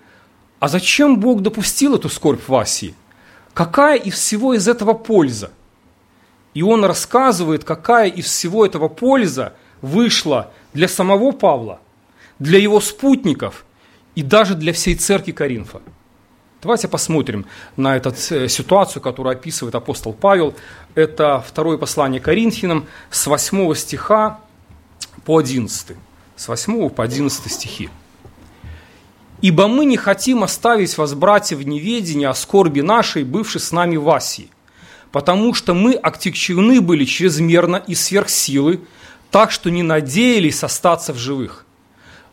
а 0.59 0.69
зачем 0.69 1.21
Бог 1.21 1.43
допустил 1.43 1.97
эту 1.97 2.09
скорбь 2.09 2.47
в 2.47 2.55
Асии? 2.55 2.95
Какая 3.53 3.97
из 3.97 4.15
всего 4.15 4.55
из 4.55 4.67
этого 4.67 4.95
польза? 4.95 5.51
И 6.55 6.63
он 6.63 6.85
рассказывает, 6.85 7.65
какая 7.65 8.09
из 8.09 8.27
всего 8.27 8.65
этого 8.65 8.89
польза 8.89 9.55
вышла 9.83 10.53
для 10.73 10.89
самого 10.89 11.33
Павла, 11.33 11.81
для 12.39 12.59
его 12.59 12.81
спутников 12.81 13.65
и 14.15 14.23
даже 14.23 14.55
для 14.55 14.73
всей 14.73 14.95
церкви 14.95 15.33
Коринфа. 15.33 15.81
Давайте 16.63 16.89
посмотрим 16.89 17.47
на 17.79 17.97
эту 17.97 18.11
э, 18.11 18.49
ситуацию, 18.49 19.01
которую 19.01 19.33
описывает 19.33 19.75
апостол 19.75 20.13
Павел. 20.13 20.55
Это 20.95 21.43
второе 21.47 21.79
послание 21.79 22.21
Коринфянам 22.21 22.87
с 23.11 23.27
8 23.27 23.75
стиха 23.75 24.41
по 25.25 25.39
11. 25.39 25.97
С 26.37 26.49
8 26.49 26.91
по 26.91 27.03
11 27.03 27.51
стихи. 27.51 27.89
«Ибо 29.41 29.69
мы 29.69 29.87
не 29.87 29.97
хотим 29.97 30.43
оставить 30.43 30.99
вас, 30.99 31.15
братья, 31.15 31.57
в 31.57 31.67
неведении 31.67 32.27
о 32.27 32.35
скорби 32.35 32.83
нашей, 32.83 33.25
бывшей 33.25 33.63
с 33.63 33.73
нами 33.73 33.97
в 33.97 34.11
Асии, 34.11 34.51
потому 35.13 35.55
что 35.55 35.73
мы 35.73 35.95
отягчены 35.95 36.83
были 36.83 37.07
чрезмерно 37.07 37.77
и 37.77 37.95
сверх 37.95 38.29
силы, 38.29 38.81
так 39.31 39.51
что 39.51 39.71
не 39.71 39.83
надеялись 39.83 40.63
остаться 40.63 41.15
в 41.15 41.17
живых. 41.17 41.65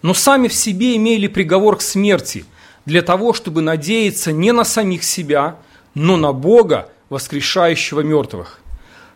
Но 0.01 0.13
сами 0.13 0.49
в 0.49 0.53
себе 0.53 0.97
имели 0.97 1.27
приговор 1.27 1.77
к 1.77 1.81
смерти– 1.81 2.43
для 2.87 3.01
того, 3.01 3.33
чтобы 3.33 3.61
надеяться 3.61 4.31
не 4.31 4.53
на 4.53 4.63
самих 4.63 5.03
себя, 5.03 5.57
но 5.93 6.15
на 6.15 6.31
Бога, 6.31 6.89
воскрешающего 7.09 7.99
мертвых, 7.99 8.61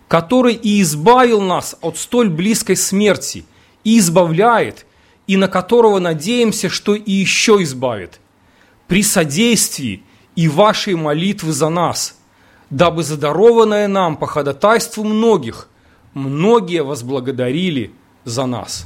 который 0.09 0.55
и 0.55 0.81
избавил 0.81 1.39
нас 1.39 1.77
от 1.79 1.97
столь 1.97 2.27
близкой 2.29 2.75
смерти, 2.75 3.45
и 3.85 3.97
избавляет, 3.97 4.85
и 5.25 5.37
на 5.37 5.47
которого 5.47 5.99
надеемся, 5.99 6.67
что 6.67 6.95
и 6.95 7.13
еще 7.13 7.63
избавит, 7.63 8.19
при 8.87 9.03
содействии 9.03 10.03
и 10.35 10.49
вашей 10.49 10.95
молитвы 10.95 11.53
за 11.53 11.69
нас, 11.69 12.17
дабы 12.69 13.03
задарованное 13.03 13.87
нам 13.87 14.17
по 14.17 14.27
ходатайству 14.27 15.05
многих, 15.05 15.69
многие 16.13 16.83
возблагодарили 16.83 17.93
за 18.25 18.47
нас. 18.47 18.85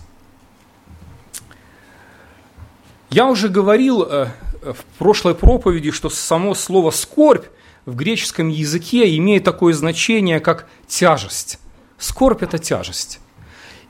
Я 3.10 3.26
уже 3.26 3.50
говорил 3.50 4.04
э, 4.04 4.28
в 4.74 4.84
прошлой 4.98 5.36
проповеди, 5.36 5.92
что 5.92 6.10
само 6.10 6.56
слово 6.56 6.92
«скорбь» 6.92 7.46
в 7.86 7.96
греческом 7.96 8.50
языке 8.50 9.16
имеет 9.18 9.44
такое 9.44 9.74
значение, 9.74 10.40
как 10.40 10.68
тяжесть. 10.88 11.60
Скорбь– 11.98 12.42
это 12.44 12.58
тяжесть. 12.58 13.20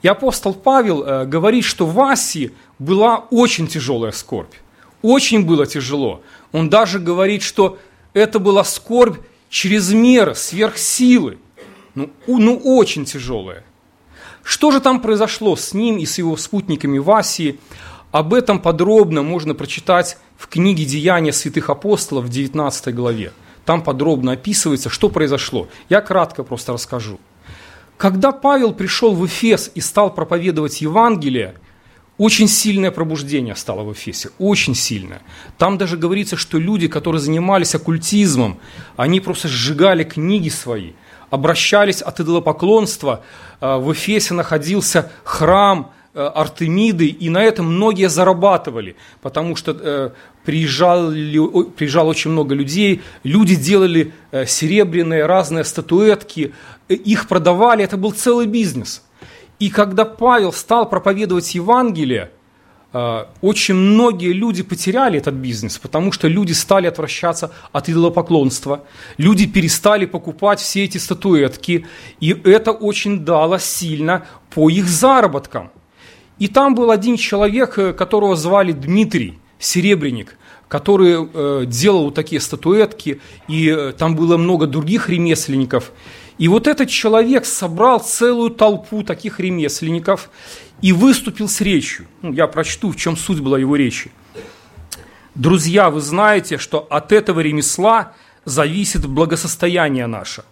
И 0.02 0.08
апостол 0.08 0.54
Павел 0.54 1.04
э, 1.04 1.26
говорит, 1.26 1.64
что 1.64 1.86
в 1.86 2.00
Асии 2.00 2.52
была 2.78 3.26
очень 3.32 3.68
тяжелая 3.68 4.12
скорбь. 4.12 4.54
Очень 5.02 5.46
было 5.46 5.66
тяжело. 5.66 6.22
Он 6.52 6.70
даже 6.70 7.00
говорит, 7.00 7.42
что 7.42 7.80
это 8.14 8.40
была 8.40 8.64
скорбь 8.64 9.18
через 9.50 9.94
меры, 9.94 10.36
сверх 10.36 10.78
силы. 10.78 11.38
Ну, 11.96 12.12
ну, 12.28 12.58
очень 12.58 13.06
тяжелая. 13.06 13.64
Что 14.44 14.72
же 14.72 14.80
там 14.80 15.00
произошло 15.00 15.56
с 15.56 15.74
ним 15.74 15.98
и 15.98 16.06
с 16.06 16.18
его 16.18 16.36
спутниками 16.38 16.98
в 16.98 17.10
Асии? 17.10 17.60
Об 18.12 18.34
этом 18.34 18.60
подробно 18.60 19.24
можно 19.24 19.56
прочитать 19.56 20.18
в 20.38 20.48
книге 20.48 20.86
«Деяния 20.86 21.34
святых 21.34 21.70
апостолов» 21.70 22.26
в 22.26 22.30
19 22.30 22.94
главе. 22.94 23.32
Там 23.66 23.82
подробно 23.82 24.34
описывается, 24.34 24.90
что 24.90 25.10
произошло. 25.10 25.68
Я 25.90 26.02
кратко 26.02 26.44
просто 26.44 26.74
расскажу. 26.74 27.20
Когда 27.98 28.32
Павел 28.32 28.74
пришел 28.74 29.16
в 29.16 29.26
Эфес 29.26 29.72
и 29.74 29.82
стал 29.82 30.14
проповедовать 30.14 30.82
Евангелие, 30.82 31.56
очень 32.18 32.48
сильное 32.48 32.92
пробуждение 32.92 33.56
стало 33.56 33.84
в 33.84 33.92
Эфесе, 33.92 34.30
очень 34.38 34.76
сильное. 34.76 35.22
Там 35.58 35.78
даже 35.78 35.98
говорится, 35.98 36.38
что 36.38 36.58
люди, 36.58 36.88
которые 36.88 37.22
занимались 37.22 37.76
оккультизмом, 37.76 38.60
они 38.96 39.20
просто 39.20 39.48
сжигали 39.48 40.04
книги 40.04 40.50
свои, 40.50 40.92
обращались 41.30 42.02
от 42.02 42.20
идолопоклонства. 42.20 43.24
Э, 43.60 43.78
в 43.78 43.92
Эфесе 43.92 44.34
находился 44.34 45.12
храм 45.24 45.92
Артемиды, 46.16 47.08
и 47.08 47.30
на 47.30 47.44
этом 47.44 47.66
многие 47.76 48.10
зарабатывали, 48.10 48.96
потому 49.22 49.56
что 49.56 49.72
э, 49.72 50.10
приезжали, 50.46 51.40
приезжало 51.76 52.10
очень 52.10 52.32
много 52.32 52.56
людей, 52.56 53.02
люди 53.24 53.56
делали 53.56 54.14
э, 54.32 54.46
серебряные 54.46 55.26
разные 55.26 55.64
статуэтки, 55.64 56.54
э, 56.88 56.94
их 56.94 57.28
продавали, 57.28 57.84
это 57.84 57.98
был 57.98 58.12
целый 58.12 58.48
бизнес. 58.48 59.04
И 59.60 59.70
когда 59.70 60.06
Павел 60.06 60.54
стал 60.54 60.90
проповедовать 60.90 61.56
Евангелие, 61.56 62.30
э, 62.94 63.26
очень 63.42 63.76
многие 63.76 64.34
люди 64.34 64.64
потеряли 64.64 65.18
этот 65.18 65.34
бизнес, 65.34 65.78
потому 65.78 66.12
что 66.12 66.28
люди 66.28 66.54
стали 66.54 66.88
отвращаться 66.88 67.52
от 67.72 67.90
идолопоклонства, 67.90 68.86
люди 69.18 69.48
перестали 69.48 70.06
покупать 70.06 70.60
все 70.60 70.86
эти 70.86 70.98
статуэтки, 70.98 71.86
и 72.22 72.42
это 72.46 72.72
очень 72.72 73.26
дало 73.26 73.60
сильно 73.60 74.26
по 74.50 74.70
их 74.70 74.88
заработкам. 74.88 75.72
И 76.40 76.48
там 76.48 76.76
был 76.76 76.92
один 76.92 77.18
человек, 77.18 77.78
э, 77.78 77.94
которого 77.94 78.36
звали 78.36 78.72
Дмитрий, 78.72 79.40
серебряник, 79.60 80.38
который 80.68 81.16
э, 81.18 81.66
делал 81.66 82.12
такие 82.12 82.42
статуэтки, 82.42 83.22
и 83.48 83.70
э, 83.70 83.94
там 83.98 84.16
было 84.16 84.38
много 84.38 84.68
других 84.68 85.10
ремесленников. 85.10 85.92
И 86.38 86.48
вот 86.50 86.68
этот 86.68 86.90
человек 86.90 87.46
собрал 87.46 88.00
целую 88.00 88.50
толпу 88.50 89.04
таких 89.04 89.40
ремесленников 89.40 90.30
и 90.82 90.92
выступил 90.92 91.48
с 91.48 91.62
речью. 91.62 92.08
Ну, 92.22 92.34
я 92.34 92.48
прочту, 92.48 92.92
в 92.92 92.98
чем 92.98 93.16
суть 93.16 93.40
была 93.40 93.58
его 93.58 93.78
речи. 93.78 94.12
Друзья, 95.34 95.90
вы 95.90 96.02
знаете, 96.02 96.58
что 96.58 96.80
от 96.90 97.12
этого 97.12 97.40
ремесла 97.40 98.14
зависит 98.44 99.06
благосостояние 99.06 100.08
наше. 100.08 100.44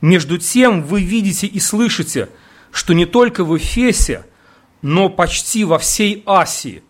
Между 0.00 0.38
тем 0.38 0.82
вы 0.82 1.02
видите 1.02 1.46
и 1.46 1.60
слышите, 1.60 2.28
что 2.72 2.92
не 2.94 3.06
только 3.06 3.44
в 3.44 3.56
Эфесе, 3.56 4.24
но 4.82 5.08
почти 5.08 5.64
во 5.64 5.78
всей 5.78 6.22
Асии. 6.26 6.82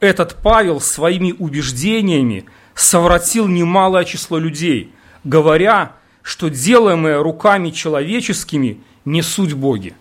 Этот 0.00 0.36
Павел 0.42 0.80
своими 0.80 1.32
убеждениями 1.32 2.46
совратил 2.74 3.46
немалое 3.46 4.04
число 4.04 4.38
людей, 4.38 4.92
говоря, 5.22 5.92
что 6.22 6.48
делаемое 6.48 7.22
руками 7.22 7.70
человеческими 7.70 8.80
не 9.04 9.22
суть 9.22 9.52
Боги. 9.52 9.94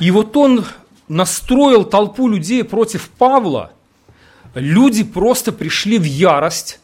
И 0.00 0.10
вот 0.10 0.36
он 0.36 0.64
настроил 1.08 1.84
толпу 1.84 2.28
людей 2.28 2.64
против 2.64 3.08
Павла, 3.10 3.72
люди 4.54 5.04
просто 5.04 5.52
пришли 5.52 5.98
в 5.98 6.04
ярость, 6.04 6.80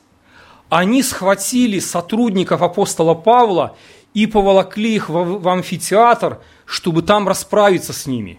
они 0.69 1.03
схватили 1.03 1.81
сотрудников 1.81 2.63
апостола 2.63 3.15
Павла 3.15 3.77
и 4.15 4.27
поволокли 4.27 4.95
их 4.95 5.09
в 5.09 5.49
амфитеатр, 5.49 6.39
чтобы 6.65 7.03
там 7.03 7.27
расправиться 7.29 7.93
с 7.93 8.07
ними. 8.07 8.39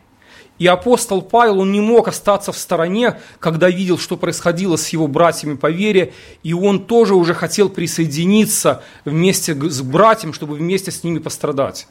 И 0.60 0.68
апостол 0.68 1.22
Павел, 1.22 1.60
он 1.60 1.72
не 1.72 1.82
мог 1.82 2.08
остаться 2.08 2.52
в 2.52 2.58
стороне, 2.58 3.20
когда 3.40 3.70
видел, 3.70 3.98
что 3.98 4.18
происходило 4.18 4.76
с 4.76 4.90
его 4.90 5.08
братьями 5.08 5.56
по 5.56 5.72
вере, 5.72 6.14
и 6.44 6.54
он 6.54 6.86
тоже 6.86 7.16
уже 7.16 7.34
хотел 7.34 7.70
присоединиться 7.70 8.84
вместе 9.04 9.56
с 9.56 9.82
братьям, 9.82 10.32
чтобы 10.32 10.56
вместе 10.56 10.92
с 10.92 11.04
ними 11.04 11.18
пострадать. 11.20 11.88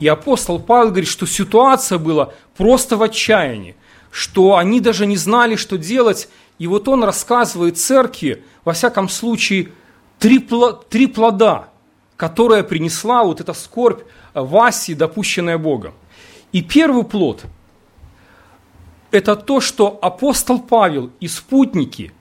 И 0.00 0.08
апостол 0.08 0.58
Павел 0.58 0.88
говорит, 0.88 1.08
что 1.08 1.26
ситуация 1.26 1.98
была 1.98 2.34
просто 2.56 2.96
в 2.96 3.02
отчаянии, 3.04 3.76
что 4.10 4.56
они 4.56 4.80
даже 4.80 5.06
не 5.06 5.16
знали, 5.16 5.54
что 5.54 5.78
делать. 5.78 6.28
И 6.58 6.66
вот 6.66 6.88
он 6.88 7.04
рассказывает 7.04 7.78
церкви, 7.78 8.44
во 8.64 8.72
всяком 8.72 9.08
случае, 9.08 9.68
три, 10.18 10.46
три 10.90 11.06
плода, 11.06 11.68
которые 12.22 12.62
принесла 12.62 13.24
вот 13.24 13.40
эта 13.40 13.52
скорбь 13.52 14.02
в 14.32 14.56
Асии, 14.56 14.94
допущенная 14.94 15.58
Богом. 15.58 15.92
И 16.52 16.62
первый 16.62 17.02
плод– 17.02 17.42
это 19.10 19.34
то, 19.34 19.60
что 19.60 19.98
апостол 20.00 20.60
Павел 20.60 21.10
и 21.18 21.26
спутники 21.26 22.12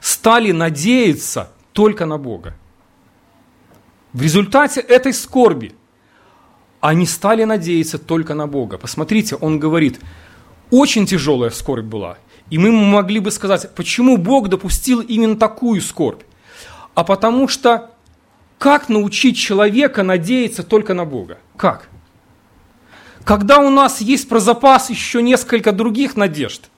стали 0.00 0.52
надеяться 0.52 1.50
только 1.74 2.06
на 2.06 2.16
Бога. 2.16 2.54
В 4.14 4.22
результате 4.22 4.80
этой 4.80 5.12
скорби– 5.12 5.74
они 6.80 7.04
стали 7.06 7.44
надеяться 7.44 7.98
только 7.98 8.32
на 8.32 8.46
Бога. 8.46 8.78
Посмотрите, 8.78 9.36
он 9.36 9.58
говорит, 9.58 10.00
очень 10.70 11.04
тяжелая 11.04 11.50
скорбь 11.50 11.84
была. 11.84 12.16
И 12.48 12.56
мы 12.56 12.72
могли 12.72 13.20
бы 13.20 13.30
сказать, 13.30 13.74
почему 13.74 14.16
Бог 14.16 14.48
допустил 14.48 15.02
именно 15.02 15.36
такую 15.36 15.82
скорбь? 15.82 16.22
А 16.94 17.04
потому 17.04 17.48
что 17.48 17.90
как 18.62 18.88
научить 18.88 19.36
человека 19.36 20.04
надеяться 20.04 20.62
только 20.62 20.94
на 20.94 21.04
Бога? 21.04 21.38
Как? 21.56 21.88
Когда 23.24 23.58
у 23.58 23.70
нас 23.70 24.00
есть 24.00 24.28
про 24.28 24.38
запас 24.38 24.88
еще 24.88 25.20
несколько 25.20 25.72
других 25.72 26.16
надежд, 26.16 26.70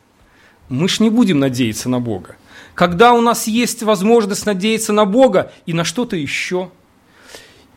мы 0.70 0.88
ж 0.88 1.00
не 1.00 1.10
будем 1.10 1.40
надеяться 1.40 1.90
на 1.90 2.00
Бога. 2.00 2.36
Когда 2.74 3.12
у 3.12 3.20
нас 3.20 3.46
есть 3.46 3.82
возможность 3.82 4.46
надеяться 4.46 4.94
на 4.94 5.04
Бога 5.04 5.52
и 5.66 5.74
на 5.74 5.84
что-то 5.84 6.16
еще– 6.16 6.70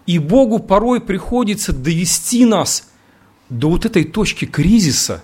и 0.08 0.20
Богу 0.20 0.60
порой 0.60 1.02
приходится 1.02 1.74
довести 1.74 2.46
нас 2.46 2.90
до 3.50 3.70
вот 3.70 3.86
этой 3.86 4.06
точки 4.06 4.46
кризиса, 4.46 5.22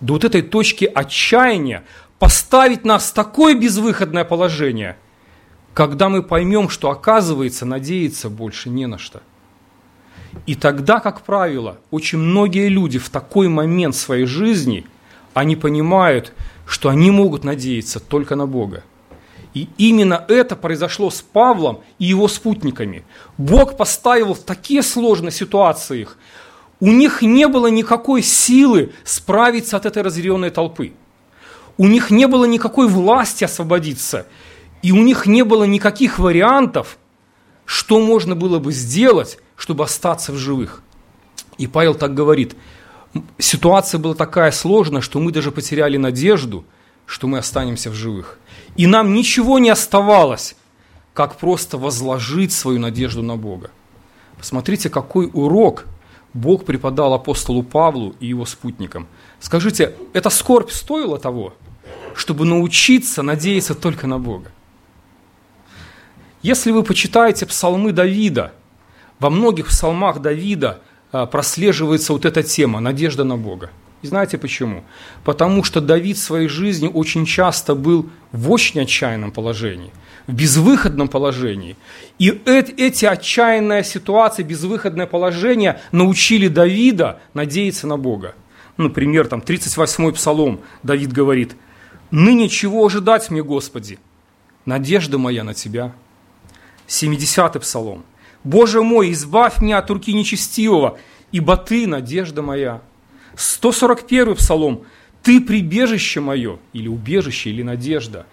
до 0.00 0.14
вот 0.14 0.24
этой 0.24 0.40
точки 0.40 0.86
отчаяния, 0.86 1.84
поставить 2.18 2.86
нас 2.86 3.10
в 3.10 3.12
такое 3.12 3.54
безвыходное 3.54 4.24
положение, 4.24 4.96
когда 5.74 6.08
мы 6.08 6.22
поймем, 6.22 6.68
что 6.68 6.90
оказывается 6.90 7.64
надеяться 7.64 8.28
больше 8.28 8.68
не 8.68 8.86
на 8.86 8.98
что. 8.98 9.22
И 10.46 10.54
тогда, 10.54 11.00
как 11.00 11.22
правило, 11.22 11.78
очень 11.90 12.18
многие 12.18 12.68
люди 12.68 12.98
в 12.98 13.10
такой 13.10 13.48
момент 13.48 13.94
своей 13.94 14.26
жизни, 14.26 14.86
они 15.34 15.56
понимают, 15.56 16.32
что 16.66 16.88
они 16.88 17.10
могут 17.10 17.44
надеяться 17.44 18.00
только 18.00 18.36
на 18.36 18.46
Бога. 18.46 18.82
И 19.54 19.68
именно 19.76 20.24
это 20.28 20.56
произошло 20.56 21.10
с 21.10 21.20
Павлом 21.20 21.80
и 21.98 22.06
его 22.06 22.28
спутниками. 22.28 23.04
Бог 23.36 23.76
поставил 23.76 24.32
в 24.34 24.40
такие 24.40 24.82
сложные 24.82 25.32
ситуации 25.32 26.02
их. 26.02 26.16
У 26.80 26.90
них 26.90 27.20
не 27.20 27.46
было 27.48 27.66
никакой 27.66 28.22
силы 28.22 28.92
справиться 29.04 29.76
от 29.76 29.84
этой 29.84 30.02
разъяренной 30.02 30.50
толпы. 30.50 30.94
У 31.76 31.86
них 31.86 32.10
не 32.10 32.26
было 32.26 32.44
никакой 32.44 32.88
власти 32.88 33.44
освободиться. 33.44 34.26
И 34.82 34.92
у 34.92 35.02
них 35.02 35.26
не 35.26 35.44
было 35.44 35.64
никаких 35.64 36.18
вариантов, 36.18 36.98
что 37.64 38.00
можно 38.00 38.34
было 38.34 38.58
бы 38.58 38.72
сделать, 38.72 39.38
чтобы 39.56 39.84
остаться 39.84 40.32
в 40.32 40.36
живых. 40.36 40.82
И 41.56 41.66
Павел 41.66 41.94
так 41.94 42.14
говорит, 42.14 42.56
ситуация 43.38 43.98
была 43.98 44.14
такая 44.14 44.50
сложная, 44.50 45.00
что 45.00 45.20
мы 45.20 45.32
даже 45.32 45.52
потеряли 45.52 45.96
надежду, 45.96 46.64
что 47.06 47.28
мы 47.28 47.38
останемся 47.38 47.90
в 47.90 47.94
живых. 47.94 48.38
И 48.76 48.86
нам 48.86 49.14
ничего 49.14 49.58
не 49.58 49.70
оставалось, 49.70 50.56
как 51.14 51.36
просто 51.36 51.78
возложить 51.78 52.52
свою 52.52 52.80
надежду 52.80 53.22
на 53.22 53.36
Бога. 53.36 53.70
Посмотрите, 54.38 54.90
какой 54.90 55.30
урок 55.32 55.84
Бог 56.34 56.64
преподал 56.64 57.12
апостолу 57.14 57.62
Павлу 57.62 58.14
и 58.18 58.26
его 58.26 58.46
спутникам. 58.46 59.06
Скажите, 59.38 59.94
эта 60.14 60.30
скорбь 60.30 60.70
стоила 60.70 61.18
того, 61.18 61.54
чтобы 62.14 62.44
научиться 62.44 63.22
надеяться 63.22 63.74
только 63.74 64.06
на 64.06 64.18
Бога? 64.18 64.50
Если 66.42 66.72
вы 66.72 66.82
почитаете 66.82 67.46
псалмы 67.46 67.92
Давида, 67.92 68.52
во 69.20 69.30
многих 69.30 69.68
псалмах 69.68 70.20
Давида 70.20 70.80
а, 71.12 71.26
прослеживается 71.26 72.12
вот 72.12 72.24
эта 72.24 72.42
тема– 72.42 72.80
надежда 72.80 73.22
на 73.22 73.36
Бога. 73.36 73.70
И 74.02 74.08
знаете 74.08 74.38
почему? 74.38 74.82
Потому 75.22 75.62
что 75.62 75.80
Давид 75.80 76.16
в 76.16 76.20
своей 76.22 76.48
жизни 76.48 76.90
очень 76.92 77.26
часто 77.26 77.76
был 77.76 78.10
в 78.32 78.50
очень 78.50 78.80
отчаянном 78.80 79.30
положении, 79.30 79.92
в 80.26 80.32
безвыходном 80.32 81.06
положении. 81.06 81.76
И 82.18 82.36
эти 82.44 83.04
отчаянные 83.04 83.84
ситуации, 83.84 84.42
безвыходное 84.42 85.06
положение 85.06 85.80
научили 85.92 86.48
Давида 86.48 87.20
надеяться 87.34 87.86
на 87.86 87.96
Бога. 87.96 88.34
Например, 88.76 89.28
там 89.28 89.38
38-й 89.38 90.12
псалом 90.14 90.60
Давид 90.82 91.12
говорит, 91.12 91.54
«Ныне 92.10 92.48
чего 92.48 92.84
ожидать 92.84 93.30
мне, 93.30 93.44
Господи? 93.44 94.00
Надежда 94.66 95.18
моя 95.18 95.44
на 95.44 95.54
Тебя». 95.54 95.92
70-й 96.92 97.60
псалом, 97.60 98.04
«Боже 98.44 98.82
мой, 98.82 99.12
избавь 99.12 99.60
меня 99.60 99.78
от 99.78 99.90
руки 99.90 100.12
нечестивого, 100.12 100.98
ибо 101.30 101.56
Ты– 101.56 101.86
надежда 101.88 102.42
моя». 102.42 102.82
141 103.36 104.34
псалом 104.34 104.84
«Ты 105.22 105.40
прибежище 105.40 106.20
мое» 106.20 106.58
или 106.72 106.88
«убежище» 106.88 107.50
или 107.50 107.62
«надежда». 107.62 108.26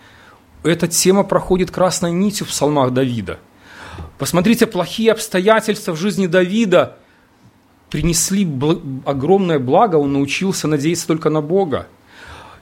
Эта 0.64 0.90
тема 0.90 1.24
проходит 1.24 1.72
красной 1.72 2.12
нитью 2.12 2.46
в 2.46 2.50
псалмах 2.50 2.92
Давида. 2.92 3.40
Посмотрите, 4.18 4.68
плохие 4.68 5.14
обстоятельства 5.14 5.94
в 5.94 5.98
жизни 5.98 6.28
Давида 6.28 6.98
принесли 7.90 8.46
огромное 9.06 9.60
благо, 9.60 9.96
он 9.96 10.12
научился 10.12 10.68
надеяться 10.68 11.08
только 11.08 11.30
на 11.30 11.42
Бога. 11.42 11.88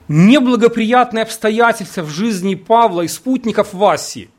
Неблагоприятные 0.06 1.22
обстоятельства 1.22 2.02
в 2.02 2.10
жизни 2.10 2.54
Павла 2.54 3.02
и 3.02 3.08
спутников 3.08 3.74
Васи 3.74 4.30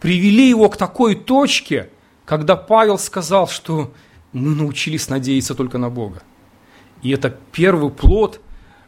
привели 0.00 0.48
его 0.48 0.68
к 0.68 0.76
такой 0.76 1.14
точке, 1.14 1.90
когда 2.24 2.56
Павел 2.56 2.98
сказал, 2.98 3.48
что 3.48 3.92
мы 4.32 4.54
научились 4.54 5.08
надеяться 5.08 5.54
только 5.54 5.78
на 5.78 5.90
Бога. 5.90 6.22
И 7.02 7.10
это 7.10 7.36
первый 7.52 7.90
плод 7.90 8.40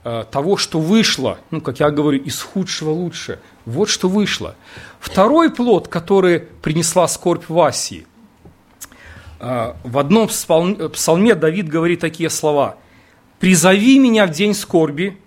э, 0.05 0.25
того, 0.31 0.57
что 0.57 0.81
вышло, 0.81 1.39
ну, 1.51 1.61
как 1.61 1.81
я 1.81 1.91
говорю, 1.91 2.19
из 2.19 2.41
худшего 2.41 2.91
лучше. 2.91 3.41
Вот 3.65 3.89
что 3.89 4.09
вышло. 4.09 4.57
Второй 5.01 5.51
плод, 5.51 5.89
который 5.89 6.41
принесла 6.41 7.07
скорбь 7.09 7.45
в 7.49 7.61
Асии. 7.61 8.07
Э, 9.39 9.75
в 9.85 9.99
одном 9.99 10.29
псалме 10.29 11.35
Давид 11.35 11.69
говорит 11.69 12.01
такие 12.01 12.31
слова. 12.31 12.77
«Призови 13.39 13.99
меня 13.99 14.27
в 14.27 14.31
день 14.31 14.55
скорби, 14.55 15.21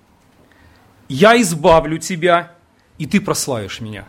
я 1.08 1.39
избавлю 1.42 2.00
тебя, 2.00 2.54
и 2.98 3.06
ты 3.06 3.22
прославишь 3.22 3.82
меня». 3.82 4.06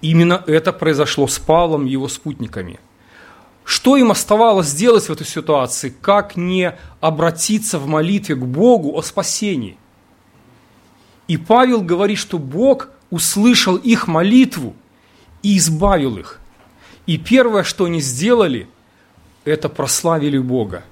Именно 0.00 0.44
это 0.46 0.72
произошло 0.72 1.26
с 1.26 1.38
Павлом 1.38 1.86
и 1.86 1.90
его 1.90 2.08
спутниками– 2.08 2.80
что 3.68 3.98
им 3.98 4.10
оставалось 4.10 4.68
сделать 4.68 5.04
в 5.04 5.12
этой 5.12 5.26
ситуации, 5.26 5.94
как 6.00 6.36
не 6.36 6.74
обратиться 7.02 7.78
в 7.78 7.86
молитве 7.86 8.34
к 8.34 8.42
Богу 8.42 8.96
о 8.96 9.02
спасении? 9.02 9.76
И 11.26 11.36
Павел 11.36 11.82
говорит, 11.82 12.16
что 12.16 12.38
Бог 12.38 12.88
услышал 13.10 13.76
их 13.76 14.06
молитву 14.08 14.74
и 15.42 15.58
избавил 15.58 16.16
их. 16.16 16.40
И 17.04 17.18
первое, 17.18 17.62
что 17.62 17.84
они 17.84 18.00
сделали, 18.00 18.70
это 19.44 19.68
прославили 19.68 20.38
Бога. 20.38 20.82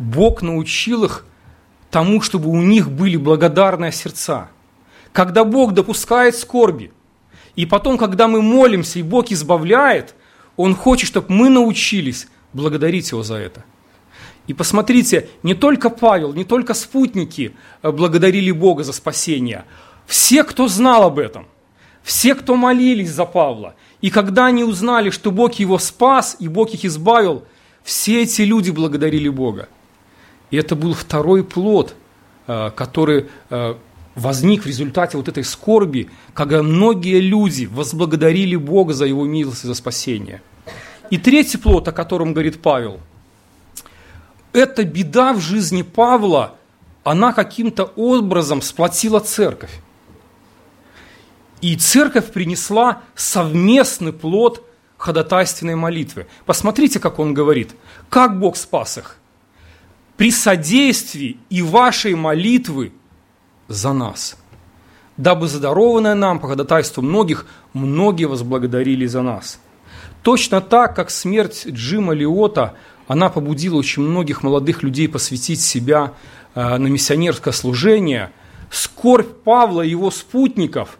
Бог 0.00 0.42
научил 0.42 1.04
их 1.04 1.24
тому, 1.92 2.22
чтобы 2.22 2.50
у 2.50 2.60
них 2.60 2.90
были 2.90 3.16
благодарные 3.16 3.92
сердца. 3.92 4.48
когда 5.12 5.44
Бог 5.44 5.74
допускает 5.74 6.34
скорби, 6.34 6.92
и 7.56 7.66
потом, 7.66 7.98
когда 7.98 8.28
мы 8.28 8.40
молимся, 8.42 8.98
и 8.98 9.02
Бог 9.02 9.30
избавляет, 9.30 10.14
Он 10.56 10.74
хочет, 10.74 11.08
чтобы 11.08 11.26
мы 11.28 11.48
научились 11.48 12.28
благодарить 12.52 13.10
Его 13.10 13.22
за 13.22 13.36
это. 13.36 13.64
И 14.46 14.54
посмотрите, 14.54 15.28
не 15.42 15.54
только 15.54 15.90
Павел, 15.90 16.32
не 16.32 16.44
только 16.44 16.74
спутники 16.74 17.54
э, 17.82 17.90
благодарили 17.90 18.50
Бога 18.50 18.82
за 18.82 18.92
спасение. 18.92 19.64
Все, 20.06 20.42
кто 20.42 20.66
знал 20.66 21.04
об 21.04 21.18
этом, 21.18 21.46
все, 22.02 22.34
кто 22.34 22.56
молились 22.56 23.10
за 23.10 23.24
Павла, 23.24 23.76
и 24.00 24.10
когда 24.10 24.46
они 24.46 24.64
узнали, 24.64 25.10
что 25.10 25.30
Бог 25.30 25.54
его 25.54 25.78
спас 25.78 26.36
и 26.40 26.48
Бог 26.48 26.74
их 26.74 26.84
избавил, 26.84 27.44
все 27.84 28.22
эти 28.22 28.42
люди 28.42 28.70
благодарили 28.70 29.28
Бога. 29.28 29.68
И 30.50 30.56
это 30.56 30.74
был 30.74 30.94
второй 30.94 31.44
плод, 31.44 31.94
э, 32.46 32.70
который 32.74 33.26
э, 33.50 33.74
возник 34.14 34.64
в 34.64 34.66
результате 34.66 35.16
вот 35.16 35.28
этой 35.28 35.44
скорби, 35.44 36.10
когда 36.34 36.62
многие 36.62 37.20
люди 37.20 37.66
возблагодарили 37.66 38.56
Бога 38.56 38.92
за 38.92 39.06
его 39.06 39.24
милость 39.24 39.64
и 39.64 39.66
за 39.66 39.74
спасение. 39.74 40.42
И 41.10 41.18
третий 41.18 41.58
плод, 41.58 41.88
о 41.88 41.92
котором 41.92 42.32
говорит 42.32 42.62
Павел, 42.62 43.00
эта 44.52 44.84
беда 44.84 45.32
в 45.32 45.40
жизни 45.40 45.82
Павла, 45.82 46.56
она 47.04 47.32
каким-то 47.32 47.84
образом 47.96 48.62
сплотила 48.62 49.20
церковь. 49.20 49.72
И 51.60 51.76
церковь 51.76 52.32
принесла 52.32 53.02
совместный 53.14 54.12
плод 54.12 54.66
ходатайственной 54.98 55.74
молитвы. 55.74 56.26
Посмотрите, 56.44 57.00
как 57.00 57.18
он 57.18 57.34
говорит. 57.34 57.74
Как 58.08 58.38
Бог 58.38 58.56
спас 58.56 58.98
их? 58.98 59.16
При 60.16 60.30
содействии 60.30 61.38
и 61.50 61.62
вашей 61.62 62.14
молитвы 62.14 62.92
за 63.68 63.92
нас. 63.92 64.36
Дабы 65.16 65.48
задарованное 65.48 66.14
нам 66.14 66.40
по 66.40 66.48
ходатайству 66.48 67.02
многих, 67.02 67.46
многие 67.72 68.24
возблагодарили 68.24 69.06
за 69.06 69.22
нас. 69.22 69.60
Точно 70.22 70.60
так, 70.60 70.96
как 70.96 71.10
смерть 71.10 71.66
Джима 71.66 72.14
Лиота, 72.14 72.74
она 73.08 73.28
побудила 73.28 73.76
очень 73.76 74.02
многих 74.02 74.42
молодых 74.42 74.82
людей 74.82 75.08
посвятить 75.08 75.60
себя 75.60 76.14
э, 76.54 76.78
на 76.78 76.86
миссионерское 76.86 77.52
служение, 77.52 78.30
скорбь 78.70 79.42
Павла 79.44 79.82
и 79.82 79.90
его 79.90 80.10
спутников 80.10 80.98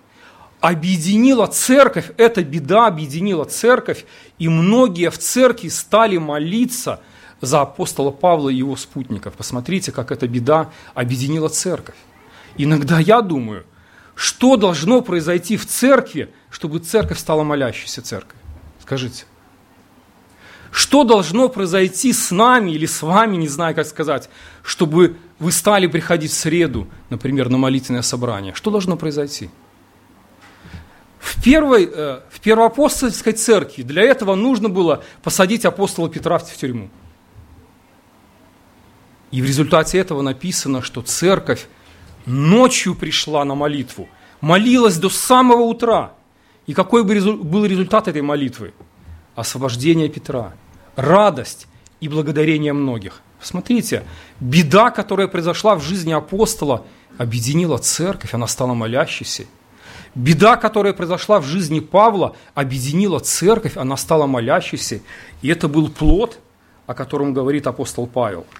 объединила 0.63 1.47
церковь, 1.49 2.13
эта 2.17 2.45
беда 2.45 2.87
объединила 2.87 3.45
церковь, 3.45 4.05
и 4.39 4.49
многие 4.49 5.11
в 5.11 5.19
церкви 5.19 5.69
стали 5.69 6.19
молиться 6.19 7.01
за 7.41 7.63
апостола 7.63 8.13
Павла 8.13 8.49
и 8.49 8.55
его 8.55 8.77
спутников. 8.77 9.35
Посмотрите, 9.35 9.91
как 9.91 10.13
эта 10.13 10.29
беда 10.29 10.71
объединила 10.95 11.49
церковь. 11.49 11.97
Иногда 12.57 12.99
я 12.99 13.21
думаю, 13.23 13.65
что 14.15 14.57
должно 14.57 15.01
произойти 15.01 15.57
в 15.57 15.67
церкви, 15.67 16.33
чтобы 16.51 16.79
церковь 16.81 17.19
стала 17.19 17.43
молящейся 17.43 18.03
церковью? 18.03 18.39
Скажите. 18.81 19.25
Что 20.71 21.05
должно 21.05 21.49
произойти 21.49 22.13
с 22.13 22.31
нами 22.31 22.71
или 22.71 22.87
с 22.87 23.03
вами, 23.03 23.37
не 23.37 23.49
знаю, 23.49 23.75
как 23.75 23.87
сказать, 23.87 24.31
чтобы 24.63 25.17
вы 25.39 25.53
стали 25.53 25.87
приходить 25.87 26.31
в 26.31 26.35
среду, 26.35 26.89
например, 27.11 27.51
на 27.51 27.59
молитвенное 27.59 28.03
собрание? 28.03 28.55
Что 28.55 28.71
должно 28.71 28.97
произойти? 28.97 29.51
В, 31.19 31.43
первой, 31.43 31.85
э, 31.85 32.21
в 32.31 32.41
первоапостольской 32.41 33.35
церкви 33.35 33.83
для 33.83 34.03
этого 34.03 34.35
нужно 34.35 34.69
было 34.69 35.05
посадить 35.23 35.65
апостола 35.65 36.09
Петра 36.09 36.39
в 36.39 36.57
тюрьму. 36.57 36.91
И 39.31 39.41
в 39.41 39.45
результате 39.45 39.99
этого 39.99 40.23
написано, 40.23 40.83
что 40.83 41.03
церковь 41.03 41.67
ночью 42.27 42.95
пришла 42.95 43.45
на 43.45 43.55
молитву, 43.55 44.09
молилась 44.41 44.97
до 44.99 45.11
самого 45.11 45.63
утра. 45.63 46.13
И 46.67 46.75
какой 46.75 47.05
бы 47.05 47.21
был 47.43 47.65
результат 47.65 48.09
этой 48.09 48.23
молитвы? 48.23 48.73
Освобождение 49.35 50.09
Петра, 50.09 50.53
радость 50.97 51.67
и 52.01 52.09
благодарение 52.09 52.73
многих. 52.73 53.23
Посмотрите, 53.41 54.05
беда, 54.39 54.91
которая 54.91 55.27
произошла 55.27 55.75
в 55.75 55.83
жизни 55.83 56.13
апостола, 56.13 56.85
объединила 57.19 57.79
церковь, 57.79 58.35
она 58.35 58.47
стала 58.47 58.75
молящейся. 58.75 59.47
Беда, 60.15 60.57
которая 60.57 60.93
произошла 60.93 61.41
в 61.41 61.45
жизни 61.45 61.81
Павла, 61.81 62.37
объединила 62.55 63.19
церковь, 63.19 63.77
она 63.77 63.97
стала 63.97 64.27
молящейся. 64.27 65.01
И 65.41 65.49
это 65.49 65.69
был 65.69 65.89
плод, 65.89 66.39
о 66.87 66.95
котором 66.95 67.33
говорит 67.33 67.67
апостол 67.67 68.07
Павел– 68.07 68.47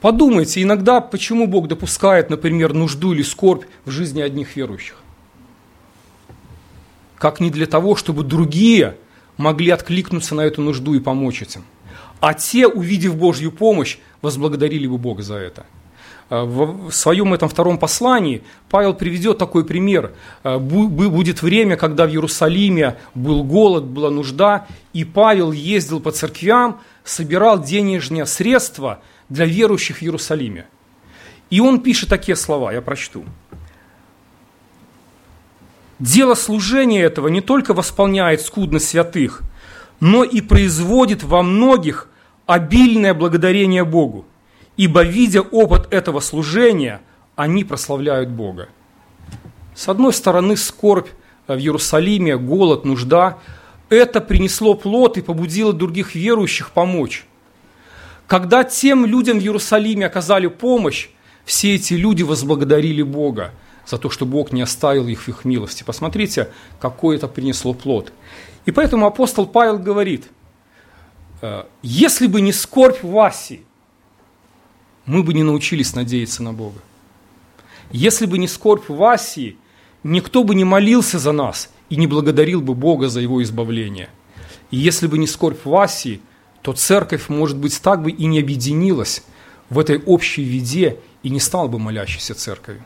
Подумайте 0.00 0.62
иногда, 0.62 1.00
почему 1.00 1.46
Бог 1.46 1.68
допускает, 1.68 2.28
например, 2.28 2.74
нужду 2.74 3.12
или 3.12 3.22
скорбь 3.22 3.64
в 3.84 3.90
жизни 3.90 4.20
одних 4.20 4.54
верующих. 4.56 4.96
Как 7.16 7.40
не 7.40 7.50
для 7.50 7.66
того, 7.66 7.96
чтобы 7.96 8.22
другие 8.22 8.96
могли 9.38 9.70
откликнуться 9.70 10.34
на 10.34 10.42
эту 10.42 10.60
нужду 10.60 10.94
и 10.94 11.00
помочь 11.00 11.42
этим. 11.42 11.64
А 12.20 12.34
те, 12.34 12.66
увидев 12.66 13.16
Божью 13.16 13.52
помощь, 13.52 13.98
возблагодарили 14.20 14.86
бы 14.86 14.98
Бога 14.98 15.22
за 15.22 15.36
это. 15.36 15.66
А, 16.28 16.44
в 16.44 16.90
своем 16.90 17.32
этом 17.32 17.48
втором 17.48 17.78
послании 17.78 18.42
Павел 18.68 18.92
приведет 18.92 19.38
такой 19.38 19.64
пример. 19.64 20.12
А, 20.42 20.58
будет 20.58 21.42
время, 21.42 21.76
когда 21.76 22.06
в 22.06 22.10
Иерусалиме 22.10 22.96
был 23.14 23.44
голод, 23.44 23.84
была 23.84 24.10
нужда, 24.10 24.66
и 24.92 25.04
Павел 25.04 25.52
ездил 25.52 26.00
по 26.00 26.10
церквям, 26.10 26.80
собирал 27.02 27.62
денежные 27.62 28.26
средства– 28.26 29.00
для 29.28 29.46
верующих 29.46 29.98
в 29.98 30.02
Иерусалиме. 30.02 30.66
И 31.50 31.60
он 31.60 31.80
пишет 31.80 32.08
такие 32.08 32.36
слова, 32.36 32.72
я 32.72 32.82
прочту. 32.82 33.24
Дело 35.98 36.34
служения 36.34 37.02
этого 37.02 37.28
не 37.28 37.40
только 37.40 37.72
восполняет 37.72 38.42
скудность 38.42 38.88
святых, 38.88 39.42
но 40.00 40.24
и 40.24 40.40
производит 40.40 41.22
во 41.22 41.42
многих 41.42 42.08
обильное 42.44 43.14
благодарение 43.14 43.84
Богу, 43.84 44.26
ибо, 44.76 45.02
видя 45.02 45.40
опыт 45.40 45.92
этого 45.92 46.20
служения, 46.20 47.00
они 47.34 47.64
прославляют 47.64 48.28
Бога. 48.28 48.68
С 49.74 49.88
одной 49.88 50.12
стороны, 50.12 50.56
скорбь 50.56 51.08
в 51.46 51.56
Иерусалиме, 51.56 52.36
голод, 52.36 52.84
нужда– 52.84 53.38
это 53.88 54.20
принесло 54.20 54.74
плод 54.74 55.16
и 55.16 55.22
побудило 55.22 55.72
других 55.72 56.14
верующих 56.14 56.72
помочь. 56.72 57.24
Когда 58.26 58.64
тем 58.64 59.06
людям 59.06 59.38
в 59.38 59.42
Иерусалиме 59.42 60.06
оказали 60.06 60.48
помощь, 60.48 61.08
все 61.44 61.76
эти 61.76 61.94
люди 61.94 62.22
возблагодарили 62.22 63.02
Бога 63.02 63.52
за 63.86 63.98
то, 63.98 64.10
что 64.10 64.26
Бог 64.26 64.52
не 64.52 64.62
оставил 64.62 65.06
их 65.06 65.22
в 65.22 65.28
их 65.28 65.44
милости. 65.44 65.84
Посмотрите, 65.84 66.50
какой 66.80 67.16
это 67.16 67.28
принесло 67.28 67.72
плод. 67.72 68.12
И 68.64 68.72
поэтому 68.72 69.06
апостол 69.06 69.46
Павел 69.46 69.78
говорит, 69.78 70.28
«Э, 71.40 71.64
если 71.82 72.26
бы 72.26 72.40
не 72.40 72.52
скорбь 72.52 73.00
в 73.04 73.16
Асии, 73.16 73.62
мы 75.04 75.22
бы 75.22 75.32
не 75.32 75.44
научились 75.44 75.94
надеяться 75.94 76.42
на 76.42 76.52
Бога. 76.52 76.80
Если 77.92 78.26
бы 78.26 78.38
не 78.38 78.48
скорбь 78.48 78.88
в 78.88 79.00
Асии, 79.04 79.56
никто 80.02 80.42
бы 80.42 80.56
не 80.56 80.64
молился 80.64 81.20
за 81.20 81.30
нас 81.30 81.70
и 81.90 81.94
не 81.94 82.08
благодарил 82.08 82.60
бы 82.60 82.74
Бога 82.74 83.08
за 83.08 83.20
его 83.20 83.40
избавление. 83.40 84.08
И 84.72 84.78
если 84.78 85.06
бы 85.06 85.16
не 85.16 85.28
скорбь 85.28 85.64
в 85.64 85.72
Асии– 85.76 86.20
то 86.66 86.72
церковь, 86.72 87.28
может 87.28 87.56
быть, 87.56 87.80
так 87.80 88.02
бы 88.02 88.10
и 88.10 88.26
не 88.26 88.40
объединилась 88.40 89.22
в 89.70 89.78
этой 89.78 90.02
общей 90.02 90.42
виде 90.42 90.98
и 91.22 91.30
не 91.30 91.38
стала 91.38 91.68
бы 91.68 91.78
молящейся 91.78 92.34
церковью. 92.34 92.82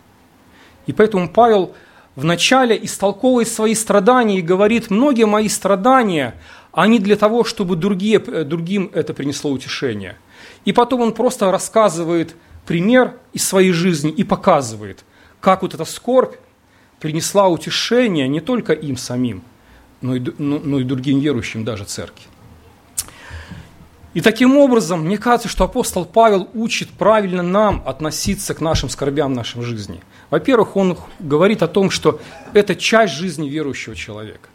И 0.84 0.92
поэтому 0.92 1.30
Павел 1.30 1.74
вначале 2.14 2.78
истолковывает 2.84 3.48
свои 3.48 3.74
страдания 3.74 4.38
и 4.38 4.42
говорит, 4.42 4.90
многие 4.90 5.24
мои 5.24 5.48
страдания, 5.48 6.34
они 6.72 6.98
для 6.98 7.16
того, 7.16 7.42
чтобы 7.42 7.74
другие, 7.74 8.18
другим 8.18 8.90
это 8.92 9.14
принесло 9.14 9.50
утешение. 9.50 10.18
И 10.66 10.72
потом 10.72 11.00
он 11.00 11.14
просто 11.14 11.50
рассказывает 11.50 12.36
пример 12.66 13.14
из 13.32 13.48
своей 13.48 13.72
жизни 13.72 14.10
и 14.10 14.24
показывает, 14.24 15.06
как 15.40 15.62
вот 15.62 15.72
эта 15.72 15.86
скорбь 15.86 16.34
принесла 16.98 17.48
утешение 17.48 18.28
не 18.28 18.40
только 18.40 18.74
им 18.74 18.98
самим, 18.98 19.42
но 20.02 20.16
и, 20.16 20.22
но, 20.36 20.58
но 20.58 20.80
и 20.80 20.84
другим 20.84 21.20
верующим 21.20 21.64
даже 21.64 21.84
церкви. 21.84 22.29
И 24.12 24.20
таким 24.20 24.56
образом, 24.56 25.04
мне 25.04 25.18
кажется, 25.18 25.48
что 25.48 25.64
апостол 25.64 26.04
Павел 26.04 26.48
учит 26.52 26.90
правильно 26.90 27.42
нам 27.42 27.82
относиться 27.86 28.54
к 28.54 28.60
нашим 28.60 28.88
скорбям 28.88 29.32
в 29.32 29.36
нашей 29.36 29.62
жизни. 29.62 30.02
Во-первых, 30.30 30.76
он 30.76 30.98
говорит 31.20 31.62
о 31.62 31.68
том, 31.68 31.90
что 31.90 32.20
это 32.52 32.74
часть 32.74 33.14
жизни 33.14 33.48
верующего 33.48 33.94
человека. 33.94 34.48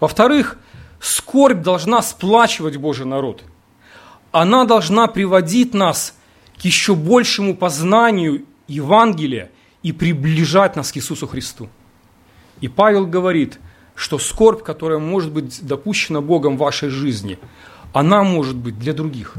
Во-вторых, 0.00 0.58
скорбь 1.00 1.62
должна 1.62 2.00
сплачивать 2.00 2.76
Божий 2.76 3.04
народ. 3.04 3.42
Она 4.30 4.64
должна 4.64 5.06
приводить 5.06 5.74
нас 5.74 6.14
к 6.58 6.64
еще 6.64 6.94
большему 6.94 7.54
познанию 7.54 8.46
Евангелия 8.68 9.50
и 9.82 9.92
приближать 9.92 10.76
нас 10.76 10.92
к 10.92 10.96
Иисусу 10.96 11.26
Христу. 11.26 11.68
И 12.62 12.68
Павел 12.68 13.06
говорит, 13.06 13.58
что 13.94 14.18
скорбь, 14.18 14.62
которая 14.62 14.98
может 14.98 15.30
быть 15.30 15.60
допущена 15.66 16.22
Богом 16.22 16.56
в 16.56 16.60
вашей 16.60 16.88
жизни– 16.88 17.38
она 17.92 18.22
может 18.22 18.56
быть 18.56 18.78
для 18.78 18.92
других, 18.92 19.34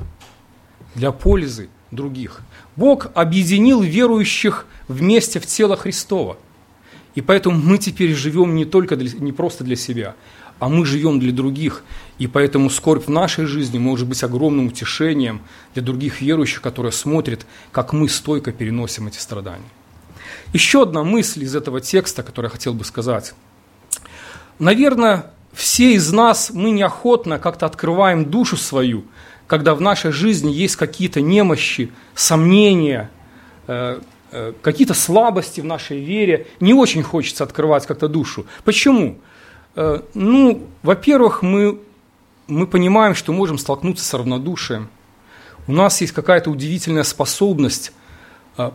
для 0.96 1.12
пользы 1.12 1.70
других. 1.92 2.42
Бог 2.76 3.08
объединил 3.14 3.82
верующих 3.82 4.66
вместе 4.88 5.40
в 5.40 5.46
тело 5.46 5.76
Христова. 5.76 6.38
И 7.16 7.22
поэтому 7.22 7.58
мы 7.58 7.78
теперь 7.78 8.14
живем 8.16 8.56
не 8.56 8.66
только 8.66 8.96
для, 8.96 9.12
не 9.20 9.32
просто 9.32 9.64
для 9.64 9.76
себя, 9.76 10.16
а 10.60 10.70
мы 10.70 10.86
живем 10.86 11.20
для 11.20 11.32
других. 11.32 11.84
И 12.18 12.28
поэтому 12.28 12.70
скорбь 12.70 13.06
в 13.06 13.10
нашей 13.10 13.46
жизни 13.46 13.78
может 13.78 14.08
быть 14.08 14.24
огромным 14.24 14.68
утешением 14.68 15.42
для 15.74 15.84
других 15.84 16.22
верующих, 16.22 16.62
которые 16.62 16.92
смотрят, 16.92 17.46
как 17.72 17.94
мы 17.94 18.10
стойко 18.10 18.52
переносим 18.52 19.08
эти 19.08 19.20
страдания. 19.20 19.70
Еще 20.54 20.84
одна 20.84 21.04
мысль 21.04 21.44
из 21.44 21.56
этого 21.56 21.82
текста, 21.82 22.24
которую 22.24 22.50
я 22.50 22.54
хотел 22.54 22.74
бы 22.74 22.84
сказать. 22.84 23.34
Наверное, 24.60 25.32
все 25.54 25.94
из 25.94 26.12
нас, 26.12 26.50
мы 26.52 26.72
неохотно 26.72 27.40
как-то 27.40 27.66
открываем 27.66 28.26
душу 28.26 28.58
свою, 28.58 29.06
когда 29.48 29.76
в 29.76 29.82
нашей 29.82 30.12
жизни 30.12 30.52
есть 30.52 30.76
какие-то 30.76 31.22
немощи, 31.22 31.92
сомнения, 32.16 33.12
э, 33.68 34.02
э, 34.32 34.54
какие-то 34.62 34.96
слабости 34.96 35.62
в 35.62 35.66
нашей 35.66 36.04
вере. 36.04 36.48
Не 36.60 36.74
очень 36.74 37.04
хочется 37.04 37.44
открывать 37.44 37.86
как-то 37.86 38.08
душу. 38.08 38.48
Почему? 38.64 39.20
Э, 39.76 40.02
ну, 40.16 40.68
во-первых, 40.82 41.44
мы, 41.44 41.80
мы 42.48 42.66
понимаем, 42.66 43.14
что 43.14 43.32
можем 43.32 43.60
столкнуться 43.60 44.04
с 44.04 44.14
равнодушием. 44.14 44.90
У 45.68 45.72
нас 45.72 46.02
есть 46.02 46.14
какая-то 46.14 46.50
удивительная 46.50 47.04
способность 47.04 47.94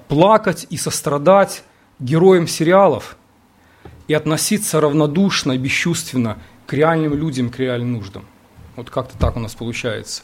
плакать 0.08 0.66
и 0.70 0.76
сострадать 0.76 1.62
героям 2.00 2.48
сериалов 2.48 3.16
и 4.08 4.14
относиться 4.14 4.80
равнодушно, 4.80 5.56
бесчувственно 5.58 6.38
к 6.68 6.74
реальным 6.74 7.14
людям, 7.14 7.48
к 7.48 7.58
реальным 7.58 7.94
нуждам. 7.94 8.26
Вот 8.76 8.90
как-то 8.90 9.16
так 9.16 9.36
у 9.36 9.40
нас 9.40 9.54
получается. 9.54 10.22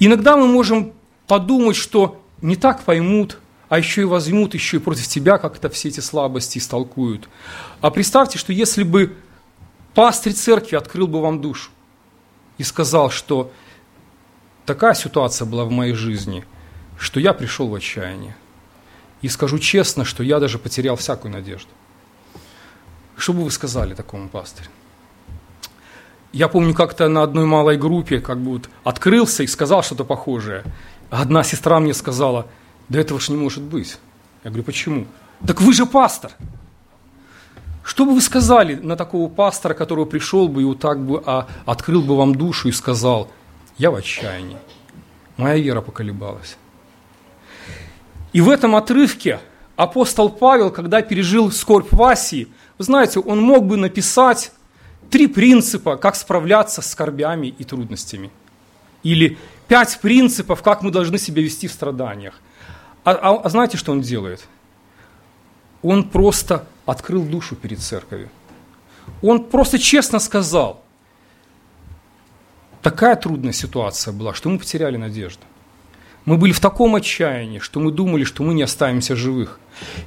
Иногда 0.00 0.34
мы 0.34 0.48
можем 0.48 0.94
подумать, 1.26 1.76
что 1.76 2.22
не 2.40 2.56
так 2.56 2.82
поймут, 2.84 3.38
а 3.68 3.76
еще 3.76 4.00
и 4.00 4.04
возьмут 4.04 4.54
еще 4.54 4.78
и 4.78 4.80
против 4.80 5.06
тебя 5.08 5.36
как-то 5.36 5.68
все 5.68 5.88
эти 5.90 6.00
слабости 6.00 6.56
истолкуют. 6.56 7.28
А 7.82 7.90
представьте, 7.90 8.38
что 8.38 8.50
если 8.54 8.82
бы 8.82 9.14
пастырь 9.92 10.32
церкви 10.32 10.74
открыл 10.74 11.06
бы 11.06 11.20
вам 11.20 11.42
душу 11.42 11.70
и 12.56 12.62
сказал, 12.62 13.10
что 13.10 13.52
такая 14.64 14.94
ситуация 14.94 15.44
была 15.44 15.66
в 15.66 15.70
моей 15.70 15.92
жизни, 15.92 16.46
что 16.98 17.20
я 17.20 17.34
пришел 17.34 17.68
в 17.68 17.74
отчаяние. 17.74 18.34
И 19.20 19.28
скажу 19.28 19.58
честно, 19.58 20.06
что 20.06 20.22
я 20.22 20.40
даже 20.40 20.58
потерял 20.58 20.96
всякую 20.96 21.30
надежду. 21.30 21.68
Что 23.18 23.34
бы 23.34 23.44
вы 23.44 23.50
сказали 23.50 23.94
такому 23.94 24.30
пастырю? 24.30 24.70
Я 26.32 26.48
помню, 26.48 26.74
как-то 26.74 27.08
на 27.08 27.22
одной 27.22 27.46
малой 27.46 27.78
группе 27.78 28.20
как 28.20 28.38
бы 28.38 28.52
вот 28.52 28.68
открылся 28.84 29.42
и 29.42 29.46
сказал 29.46 29.82
что-то 29.82 30.04
похожее. 30.04 30.62
одна 31.10 31.42
сестра 31.42 31.80
мне 31.80 31.94
сказала, 31.94 32.46
да 32.88 33.00
этого 33.00 33.18
ж 33.18 33.30
не 33.30 33.36
может 33.36 33.62
быть. 33.62 33.98
Я 34.44 34.50
говорю, 34.50 34.64
почему? 34.64 35.06
Так 35.46 35.60
вы 35.60 35.72
же 35.72 35.86
пастор. 35.86 36.32
Что 37.82 38.04
бы 38.04 38.12
вы 38.12 38.20
сказали 38.20 38.74
на 38.74 38.96
такого 38.96 39.30
пастора, 39.30 39.72
который 39.72 40.04
пришел 40.04 40.48
бы 40.48 40.60
и 40.60 40.64
вот 40.64 40.78
так 40.78 41.00
бы 41.00 41.22
а, 41.24 41.48
открыл 41.64 42.02
бы 42.02 42.16
вам 42.16 42.34
душу 42.34 42.68
и 42.68 42.72
сказал, 42.72 43.30
я 43.78 43.90
в 43.90 43.94
отчаянии, 43.94 44.58
моя 45.38 45.56
вера 45.56 45.80
поколебалась. 45.80 46.58
И 48.34 48.42
в 48.42 48.50
этом 48.50 48.76
отрывке 48.76 49.40
апостол 49.76 50.28
Павел, 50.28 50.70
когда 50.70 51.00
пережил 51.00 51.50
скорбь 51.50 51.90
Васии, 51.90 52.48
вы 52.76 52.84
знаете, 52.84 53.20
он 53.20 53.40
мог 53.40 53.64
бы 53.64 53.78
написать 53.78 54.52
три 55.10 55.26
принципа, 55.26 55.96
как 55.96 56.16
справляться 56.16 56.82
с 56.82 56.90
скорбями 56.90 57.48
и 57.48 57.64
трудностями. 57.64 58.30
Или 59.02 59.38
пять 59.68 60.00
принципов, 60.00 60.62
как 60.62 60.82
мы 60.82 60.90
должны 60.90 61.18
себя 61.18 61.42
вести 61.42 61.68
в 61.68 61.72
страданиях. 61.72 62.40
А, 63.04 63.12
а, 63.12 63.40
а 63.42 63.48
знаете, 63.48 63.76
что 63.76 63.92
он 63.92 64.00
делает? 64.00 64.46
Он 65.82 66.08
просто 66.08 66.66
открыл 66.84 67.22
душу 67.22 67.54
перед 67.54 67.78
церковью. 67.78 68.28
Он 69.22 69.44
просто 69.44 69.78
честно 69.78 70.18
сказал, 70.18 70.82
такая 72.82 73.16
трудная 73.16 73.52
ситуация 73.52 74.12
была, 74.12 74.34
что 74.34 74.48
мы 74.48 74.58
потеряли 74.58 74.96
надежду. 74.96 75.42
Мы 76.24 76.36
были 76.36 76.52
в 76.52 76.60
таком 76.60 76.94
отчаянии, 76.94 77.58
что 77.58 77.80
мы 77.80 77.90
думали, 77.90 78.24
что 78.24 78.42
мы 78.42 78.52
не 78.52 78.62
останемся 78.62 79.16
живых. 79.16 79.60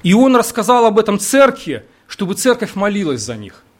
И 0.03 0.13
он 0.13 0.35
рассказал 0.35 0.85
об 0.85 0.99
этом 0.99 1.17
церкви, 1.17 1.85
чтобы 2.07 2.35
церковь 2.35 2.75
молилась 2.75 3.21
за 3.21 3.37
них– 3.37 3.63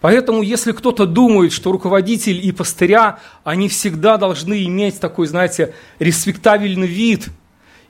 Поэтому, 0.00 0.42
если 0.42 0.72
кто-то 0.72 1.06
думает, 1.06 1.52
что 1.52 1.72
руководитель 1.72 2.44
и 2.44 2.52
пастыря, 2.52 3.18
они 3.44 3.68
всегда 3.68 4.18
должны 4.18 4.64
иметь 4.64 5.00
такой, 5.00 5.26
знаете, 5.26 5.74
респектабельный 5.98 6.86
вид, 6.86 7.28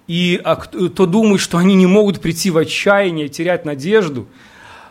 и 0.06 0.40
а, 0.44 0.54
кто 0.54 1.06
думает, 1.06 1.40
что 1.40 1.58
они 1.58 1.74
не 1.74 1.86
могут 1.86 2.20
прийти 2.20 2.50
в 2.50 2.58
отчаяние, 2.58 3.28
терять 3.28 3.64
надежду, 3.64 4.26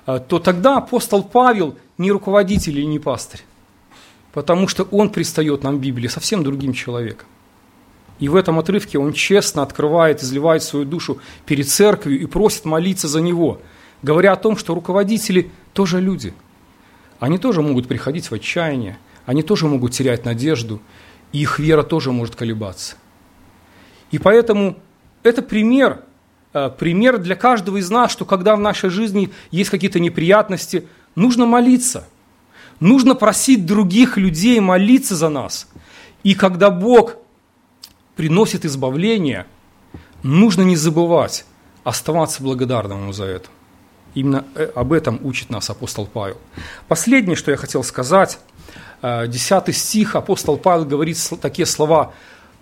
а, 0.05 0.19
то 0.19 0.39
тогда 0.39 0.77
апостол 0.77 1.23
Павел 1.23 1.77
не 1.97 2.11
руководитель 2.11 2.79
и 2.79 2.85
не 2.85 2.99
пастырь, 2.99 3.41
потому 4.33 4.67
что 4.67 4.83
он 4.91 5.09
пристает 5.09 5.63
нам 5.63 5.77
в 5.77 5.79
Библии 5.79 6.09
совсем 6.09 6.43
другим 6.43 6.73
человеком. 6.73 7.27
И 8.19 8.27
в 8.27 8.35
этом 8.35 8.59
отрывке 8.59 8.97
он 8.97 9.13
честно 9.13 9.61
открывает, 9.61 10.21
изливает 10.21 10.63
свою 10.63 10.85
душу 10.85 11.19
перед 11.45 11.69
церковью 11.69 12.19
и 12.19 12.25
просит 12.25 12.65
молиться 12.65 13.07
за 13.07 13.21
него, 13.21 13.61
говоря 14.01 14.33
о 14.33 14.37
том, 14.37 14.57
что 14.57 14.75
руководители 14.75 15.49
тоже 15.73 16.01
люди– 16.01 16.33
они 17.25 17.39
тоже 17.39 17.63
могут 17.63 17.87
приходить 17.87 18.29
в 18.29 18.33
отчаяние, 18.35 18.99
они 19.25 19.41
тоже 19.41 19.65
могут 19.65 19.93
терять 19.93 20.25
надежду, 20.25 20.79
и 21.31 21.39
их 21.39 21.57
вера 21.57 21.81
тоже 21.81 22.11
может 22.11 22.35
колебаться. 22.35 22.97
И 24.11 24.19
поэтому 24.19 24.77
это 25.23 25.41
пример, 25.41 26.03
э, 26.53 26.69
пример 26.69 27.17
для 27.17 27.35
каждого 27.35 27.77
из 27.77 27.89
нас, 27.89 28.11
что 28.11 28.25
когда 28.25 28.55
в 28.55 28.59
нашей 28.59 28.91
жизни 28.91 29.31
есть 29.49 29.71
какие-то 29.71 29.99
неприятности, 29.99 30.87
нужно 31.15 31.47
молиться. 31.47 32.07
Нужно 32.79 33.15
просить 33.15 33.65
других 33.65 34.17
людей 34.17 34.59
молиться 34.59 35.15
за 35.15 35.29
нас. 35.29 35.67
И 36.21 36.35
когда 36.35 36.69
Бог 36.69 37.15
приносит 38.15 38.65
избавление, 38.65 39.47
нужно 40.21 40.61
не 40.61 40.75
забывать 40.75 41.47
оставаться 41.83 42.43
благодарным 42.43 43.01
Ему 43.01 43.13
за 43.13 43.25
это. 43.25 43.49
Именно 44.15 44.45
э, 44.55 44.71
об 44.73 44.93
этом 44.93 45.19
учит 45.23 45.49
нас 45.49 45.69
апостол 45.69 46.07
Павел. 46.11 46.37
Последнее, 46.87 47.35
что 47.35 47.51
я 47.51 47.57
хотел 47.57 47.83
сказать, 47.83 48.39
э, 49.01 49.27
десятый 49.27 49.73
стих, 49.73 50.15
апостол 50.15 50.57
Павел 50.57 50.85
говорит 50.85 51.17
такие 51.41 51.65
слова, 51.65 52.13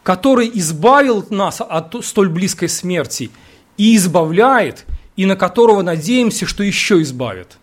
«который 0.02 0.50
избавил 0.56 1.26
нас 1.30 1.62
от 1.62 1.96
столь 2.04 2.30
близкой 2.30 2.70
смерти 2.70 3.30
и 3.78 3.96
избавляет, 3.96 4.86
и 5.16 5.28
на 5.28 5.36
которого 5.36 5.84
надеемся, 5.84 6.48
что 6.48 6.64
еще 6.64 7.02
избавит». 7.04 7.60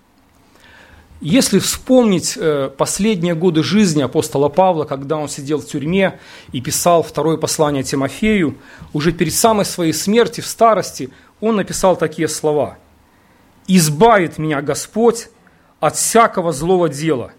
Если 1.20 1.58
вспомнить 1.58 2.38
э, 2.40 2.70
последние 2.74 3.34
годы 3.34 3.64
жизни 3.64 4.02
апостола 4.02 4.48
Павла, 4.48 4.84
когда 4.84 5.16
он 5.16 5.28
сидел 5.28 5.60
в 5.60 5.66
тюрьме 5.66 6.18
и 6.52 6.60
писал 6.60 7.02
второе 7.02 7.36
послание 7.36 7.82
Тимофею, 7.82 8.56
уже 8.92 9.12
перед 9.12 9.34
самой 9.34 9.64
своей 9.64 9.92
смерти 9.92 10.40
в 10.40 10.46
старости 10.46 11.10
он 11.40 11.56
написал 11.56 11.96
такие 11.96 12.28
слова– 12.28 12.78
избавит 13.76 14.38
меня 14.38 14.62
Господь 14.62 15.28
от 15.78 15.96
всякого 15.96 16.52
злого 16.52 16.88
дела 16.88 17.32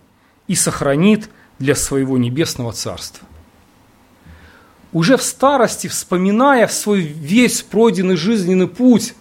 и 0.48 0.56
сохранит 0.56 1.30
для 1.60 1.76
своего 1.76 2.18
небесного 2.18 2.74
царства. 2.74 3.28
Уже 4.94 5.18
в 5.18 5.22
старости, 5.22 5.88
вспоминая 5.88 6.68
свой 6.68 7.02
весь 7.02 7.62
пройденный 7.62 8.18
жизненный 8.18 8.68
путь, 8.68 9.14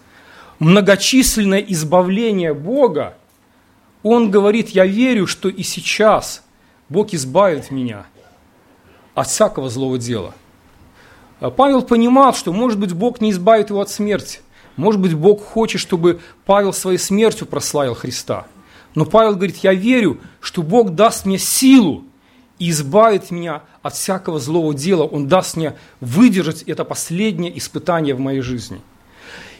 многочисленное 0.58 1.60
избавление 1.60 2.54
Бога, 2.54 3.16
он 4.02 4.30
говорит, 4.30 4.70
я 4.70 4.86
верю, 4.86 5.26
что 5.26 5.48
и 5.48 5.62
сейчас 5.62 6.42
Бог 6.88 7.12
избавит 7.12 7.70
меня 7.70 8.06
от 9.14 9.28
всякого 9.28 9.68
злого 9.68 9.98
дела. 9.98 10.34
Павел 11.56 11.82
понимал, 11.82 12.34
что, 12.34 12.52
может 12.52 12.78
быть, 12.78 12.92
Бог 12.92 13.20
не 13.20 13.30
избавит 13.30 13.70
его 13.70 13.80
от 13.80 13.90
смерти– 13.90 14.40
может 14.80 14.98
быть, 14.98 15.12
Бог 15.12 15.44
хочет, 15.44 15.78
чтобы 15.78 16.20
Павел 16.46 16.72
своей 16.72 16.96
смертью 16.96 17.46
прославил 17.46 17.94
Христа. 17.94 18.46
Но 18.94 19.04
Павел 19.04 19.34
говорит, 19.34 19.58
я 19.58 19.74
верю, 19.74 20.18
что 20.40 20.62
Бог 20.62 20.94
даст 20.94 21.26
мне 21.26 21.36
силу 21.36 22.04
и 22.58 22.70
избавит 22.70 23.30
меня 23.30 23.62
от 23.82 23.94
всякого 23.94 24.40
злого 24.40 24.72
дела. 24.72 25.02
Он 25.02 25.28
даст 25.28 25.58
мне 25.58 25.76
выдержать 26.00 26.62
это 26.62 26.84
последнее 26.84 27.56
испытание 27.58 28.14
в 28.14 28.20
моей 28.20 28.40
жизни. 28.40 28.80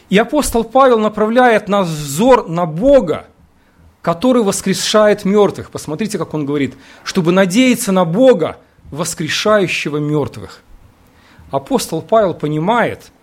И 0.09 0.17
апостол 0.17 0.63
Павел 0.63 0.97
направляет 0.97 1.69
наш 1.69 1.87
взор 1.87 2.49
на 2.49 2.65
Бога, 2.65 3.27
который 4.01 4.41
воскрешает 4.41 5.23
мертвых. 5.23 5.69
Посмотрите, 5.69 6.17
как 6.17 6.33
он 6.33 6.47
говорит, 6.47 6.73
чтобы 7.03 7.31
надеяться 7.31 7.91
на 7.91 8.05
Бога, 8.05 8.57
воскрешающего 8.89 9.97
мертвых. 9.97 10.63
Апостол 11.51 12.01
Павел 12.01 12.33
понимает– 12.33 13.11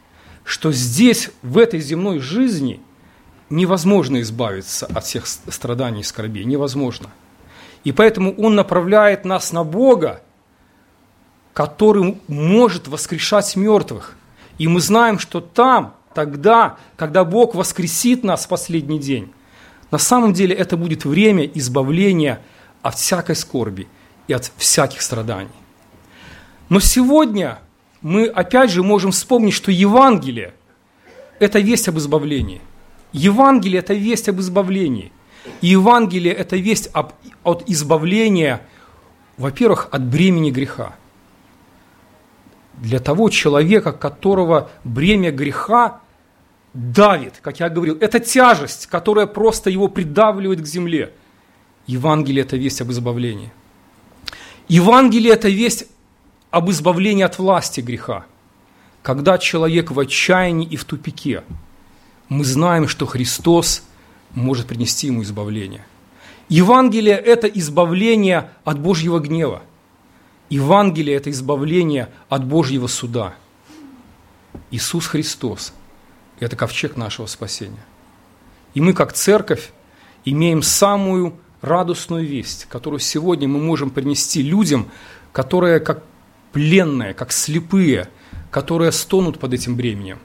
что 0.49 0.73
здесь, 0.73 1.31
в 1.43 1.59
этой 1.59 1.79
земной 1.79 2.21
жизни, 2.21 2.81
невозможно 3.51 4.23
избавиться 4.23 4.87
от 4.87 5.05
всех 5.05 5.27
страданий 5.27 6.01
и 6.01 6.05
скорбей, 6.05 6.45
невозможно. 6.45 7.11
И 7.85 7.93
поэтому 7.93 8.33
Он 8.33 8.55
направляет 8.55 9.27
нас 9.27 9.53
на 9.53 9.63
Бога, 9.63 10.23
который 11.53 12.19
может 12.29 12.89
воскрешать 12.89 13.57
мертвых. 13.57 14.17
И 14.57 14.69
мы 14.69 14.81
знаем, 14.81 15.19
что 15.19 15.43
там, 15.43 15.95
тогда, 16.15 16.79
когда 16.97 17.25
Бог 17.25 17.55
воскресит 17.55 18.25
нас 18.25 18.47
в 18.47 18.49
последний 18.49 18.99
день, 18.99 19.31
на 19.91 19.99
самом 19.99 20.33
деле 20.33 20.57
это 20.57 20.79
будет 20.79 21.05
время 21.05 21.45
избавления 21.45 22.41
от 22.81 22.95
всякой 22.95 23.37
скорби 23.37 23.87
и 24.29 24.33
от 24.33 24.51
всяких 24.57 25.03
страданий. 25.03 25.51
Но 26.71 26.81
сегодня 26.81 27.59
мы 28.03 28.27
опять 28.27 28.71
же 28.71 28.83
можем 28.83 29.11
вспомнить, 29.11 29.55
что 29.55 29.71
Евангелие– 29.71 30.55
это 31.39 31.59
весть 31.59 31.89
об 31.89 31.99
избавлении. 31.99 32.61
Евангелие– 33.13 33.81
это 33.81 33.95
весть 33.95 34.29
об 34.29 34.41
избавлении. 34.41 35.13
И 35.61 35.69
Евангелие– 35.69 36.33
это 36.35 36.57
весть 36.57 36.91
об, 36.93 37.13
от 37.43 37.69
избавления, 37.69 38.63
во-первых, 39.37 39.89
от 39.91 40.05
бремени 40.05 40.51
греха. 40.51 40.95
Для 42.75 43.01
того 43.01 43.29
человека, 43.31 43.93
которого 43.93 44.71
бремя 44.85 45.33
греха 45.33 46.01
давит, 46.75 47.39
как 47.43 47.59
я 47.59 47.69
говорил, 47.69 47.97
это 48.01 48.21
тяжесть, 48.21 48.87
которая 48.87 49.27
просто 49.27 49.71
его 49.71 49.89
придавливает 49.89 50.61
к 50.61 50.67
земле. 50.67 51.13
Евангелие– 51.87 52.43
это 52.45 52.57
весть 52.57 52.81
об 52.81 52.91
избавлении. 52.91 53.53
Евангелие– 54.69 55.33
это 55.35 55.49
весть 55.49 55.89
об 56.51 56.71
избавлении 56.71 57.23
от 57.23 57.39
власти 57.39 57.81
греха. 57.81 58.25
Когда 59.03 59.39
человек 59.39 59.91
в 59.91 59.99
отчаянии 59.99 60.67
и 60.67 60.77
в 60.77 60.85
тупике, 60.85 61.45
мы 62.29 62.45
знаем, 62.45 62.89
что 62.89 63.07
Христос 63.07 63.83
может 64.35 64.67
принести 64.67 65.07
ему 65.07 65.23
избавление. 65.23 65.85
Евангелие– 66.49 67.17
это 67.17 67.47
избавление 67.47 68.51
от 68.65 68.79
Божьего 68.79 69.19
гнева. 69.19 69.63
Евангелие– 70.49 71.17
это 71.17 71.31
избавление 71.31 72.09
от 72.29 72.45
Божьего 72.45 72.87
суда. 72.87 73.35
Иисус 74.71 75.07
Христос– 75.07 75.73
это 76.41 76.57
ковчег 76.57 76.97
нашего 76.97 77.27
спасения. 77.27 77.85
И 78.75 78.81
мы, 78.81 78.93
как 78.95 79.13
церковь, 79.13 79.71
имеем 80.25 80.63
самую 80.63 81.35
радостную 81.61 82.27
весть, 82.27 82.67
которую 82.67 83.01
сегодня 83.01 83.49
мы 83.49 83.59
можем 83.59 83.91
принести 83.91 84.43
людям, 84.43 84.89
которые 85.33 85.81
как 85.81 86.03
пленные, 86.53 87.15
как 87.15 87.33
слепые, 87.33 88.09
которые 88.51 88.93
стонут 88.93 89.39
под 89.39 89.55
этим 89.55 89.77
бременем. 89.77 90.19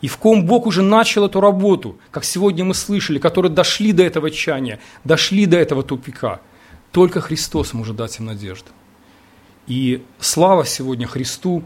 И 0.00 0.08
в 0.08 0.16
ком 0.16 0.44
Бог 0.44 0.66
уже 0.66 0.82
начал 0.82 1.24
эту 1.26 1.40
работу, 1.40 1.96
как 2.10 2.24
сегодня 2.24 2.64
мы 2.64 2.74
слышали, 2.74 3.18
которые 3.18 3.52
дошли 3.52 3.92
до 3.92 4.02
этого 4.02 4.30
чаяния, 4.30 4.80
дошли 5.04 5.46
до 5.46 5.56
этого 5.56 5.82
тупика. 5.84 6.40
Только 6.90 7.20
Христос 7.20 7.72
может 7.72 7.96
дать 7.96 8.18
им 8.18 8.26
надежду. 8.26 8.68
И 9.68 10.02
слава 10.18 10.66
сегодня 10.66 11.06
Христу 11.06 11.62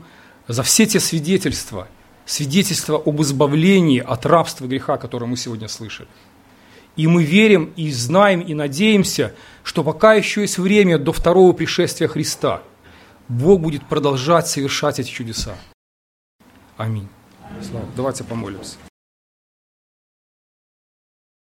за 0.47 0.63
все 0.63 0.87
те 0.87 1.01
свидетельства, 1.01 1.89
свидетельства 2.27 3.03
об 3.05 3.23
избавлении 3.23 4.01
от 4.01 4.27
рабства 4.27 4.67
греха, 4.67 4.99
которые 4.99 5.29
мы 5.29 5.37
сегодня 5.39 5.67
слышали. 5.67 6.09
И 6.95 7.07
мы 7.07 7.25
верим 7.25 7.73
и 7.77 7.91
знаем 7.91 8.41
и 8.41 8.55
надеемся, 8.55 9.35
что 9.63 9.83
пока 9.83 10.15
еще 10.15 10.43
есть 10.43 10.59
время 10.59 10.99
до 10.99 11.13
второго 11.13 11.53
пришествия 11.53 12.09
Христа, 12.09 12.63
Бог 13.29 13.61
будет 13.61 13.87
продолжать 13.87 14.47
совершать 14.47 14.99
эти 15.01 15.09
чудеса. 15.09 15.55
Аминь. 16.77 17.09
Слава. 17.63 17.87
Давайте 17.97 18.25
помолимся. 18.25 18.77